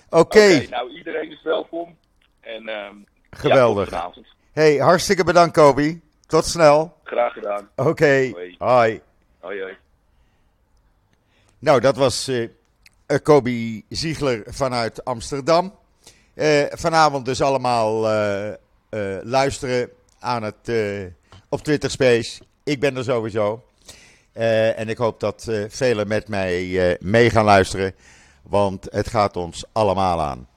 oké, 0.09 0.67
nou 0.69 0.89
iedereen 0.89 1.31
is 1.31 1.41
welkom. 1.43 1.97
En, 2.39 2.67
ehm, 2.67 2.95
geweldig. 3.29 3.89
Ja, 3.89 4.01
tot 4.01 4.13
vanavond. 4.13 4.27
hey, 4.51 4.75
hartstikke 4.77 5.23
bedankt 5.23 5.53
Kobi. 5.53 6.01
Tot 6.27 6.45
snel. 6.45 6.97
Graag 7.03 7.33
gedaan. 7.33 7.69
Oké, 7.75 8.29
Hoi. 8.33 8.55
hoi. 8.57 9.01
Hoi 9.39 9.61
hoi. 9.61 9.77
Nou, 11.59 11.79
dat 11.79 11.95
was 11.95 12.27
eh 12.27 12.47
eh, 13.05 13.17
Kobi 13.23 13.85
Ziegler 13.89 14.43
vanuit 14.45 15.05
Amsterdam. 15.05 15.75
Eh, 16.33 16.65
vanavond 16.69 17.25
dus 17.25 17.41
allemaal 17.41 18.01
luisteren 19.23 19.89
aan 20.19 20.43
het, 20.43 20.71
op 21.49 21.61
Twitter 21.61 21.89
Space. 21.89 22.41
ik 22.63 22.79
ben 22.79 22.97
er 22.97 23.03
sowieso. 23.03 23.63
Uh, 24.37 24.79
en 24.79 24.89
ik 24.89 24.97
hoop 24.97 25.19
dat 25.19 25.45
uh, 25.49 25.63
velen 25.69 26.07
met 26.07 26.27
mij 26.27 26.65
uh, 26.65 26.95
mee 26.99 27.29
gaan 27.29 27.45
luisteren, 27.45 27.95
want 28.41 28.87
het 28.89 29.07
gaat 29.07 29.37
ons 29.37 29.63
allemaal 29.71 30.21
aan. 30.21 30.47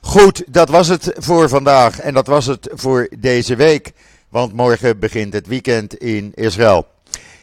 Goed, 0.00 0.42
dat 0.46 0.68
was 0.68 0.88
het 0.88 1.12
voor 1.16 1.48
vandaag 1.48 2.00
en 2.00 2.14
dat 2.14 2.26
was 2.26 2.46
het 2.46 2.68
voor 2.72 3.08
deze 3.18 3.56
week, 3.56 3.92
want 4.28 4.52
morgen 4.52 4.98
begint 4.98 5.32
het 5.32 5.46
weekend 5.46 5.94
in 5.94 6.32
Israël. 6.34 6.86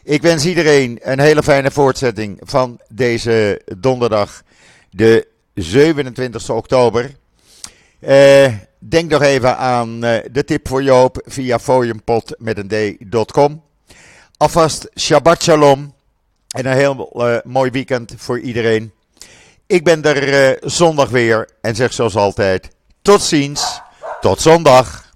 Ik 0.03 0.21
wens 0.21 0.45
iedereen 0.45 0.99
een 1.01 1.19
hele 1.19 1.43
fijne 1.43 1.71
voortzetting 1.71 2.39
van 2.43 2.79
deze 2.89 3.61
donderdag, 3.77 4.43
de 4.89 5.27
27 5.53 6.49
oktober. 6.49 7.11
denk 8.79 9.09
nog 9.09 9.21
even 9.21 9.57
aan 9.57 9.99
de 9.99 10.43
tip 10.45 10.67
voor 10.67 10.83
Joop 10.83 11.21
via 11.25 11.59
foliumpot 11.59 12.35
met 12.37 12.57
een 12.57 12.67
d.com. 13.09 13.61
Alvast 14.37 14.89
Shabbat 14.99 15.43
Shalom. 15.43 15.93
En 16.47 16.65
een 16.65 16.77
heel 16.77 17.11
uh, 17.13 17.37
mooi 17.43 17.71
weekend 17.71 18.13
voor 18.17 18.39
iedereen. 18.39 18.91
Ik 19.71 19.83
ben 19.83 20.03
er 20.03 20.49
uh, 20.49 20.57
zondag 20.61 21.09
weer 21.09 21.49
en 21.61 21.75
zeg 21.75 21.93
zoals 21.93 22.15
altijd: 22.15 22.69
tot 23.01 23.21
ziens, 23.21 23.81
tot 24.21 24.41
zondag. 24.41 25.10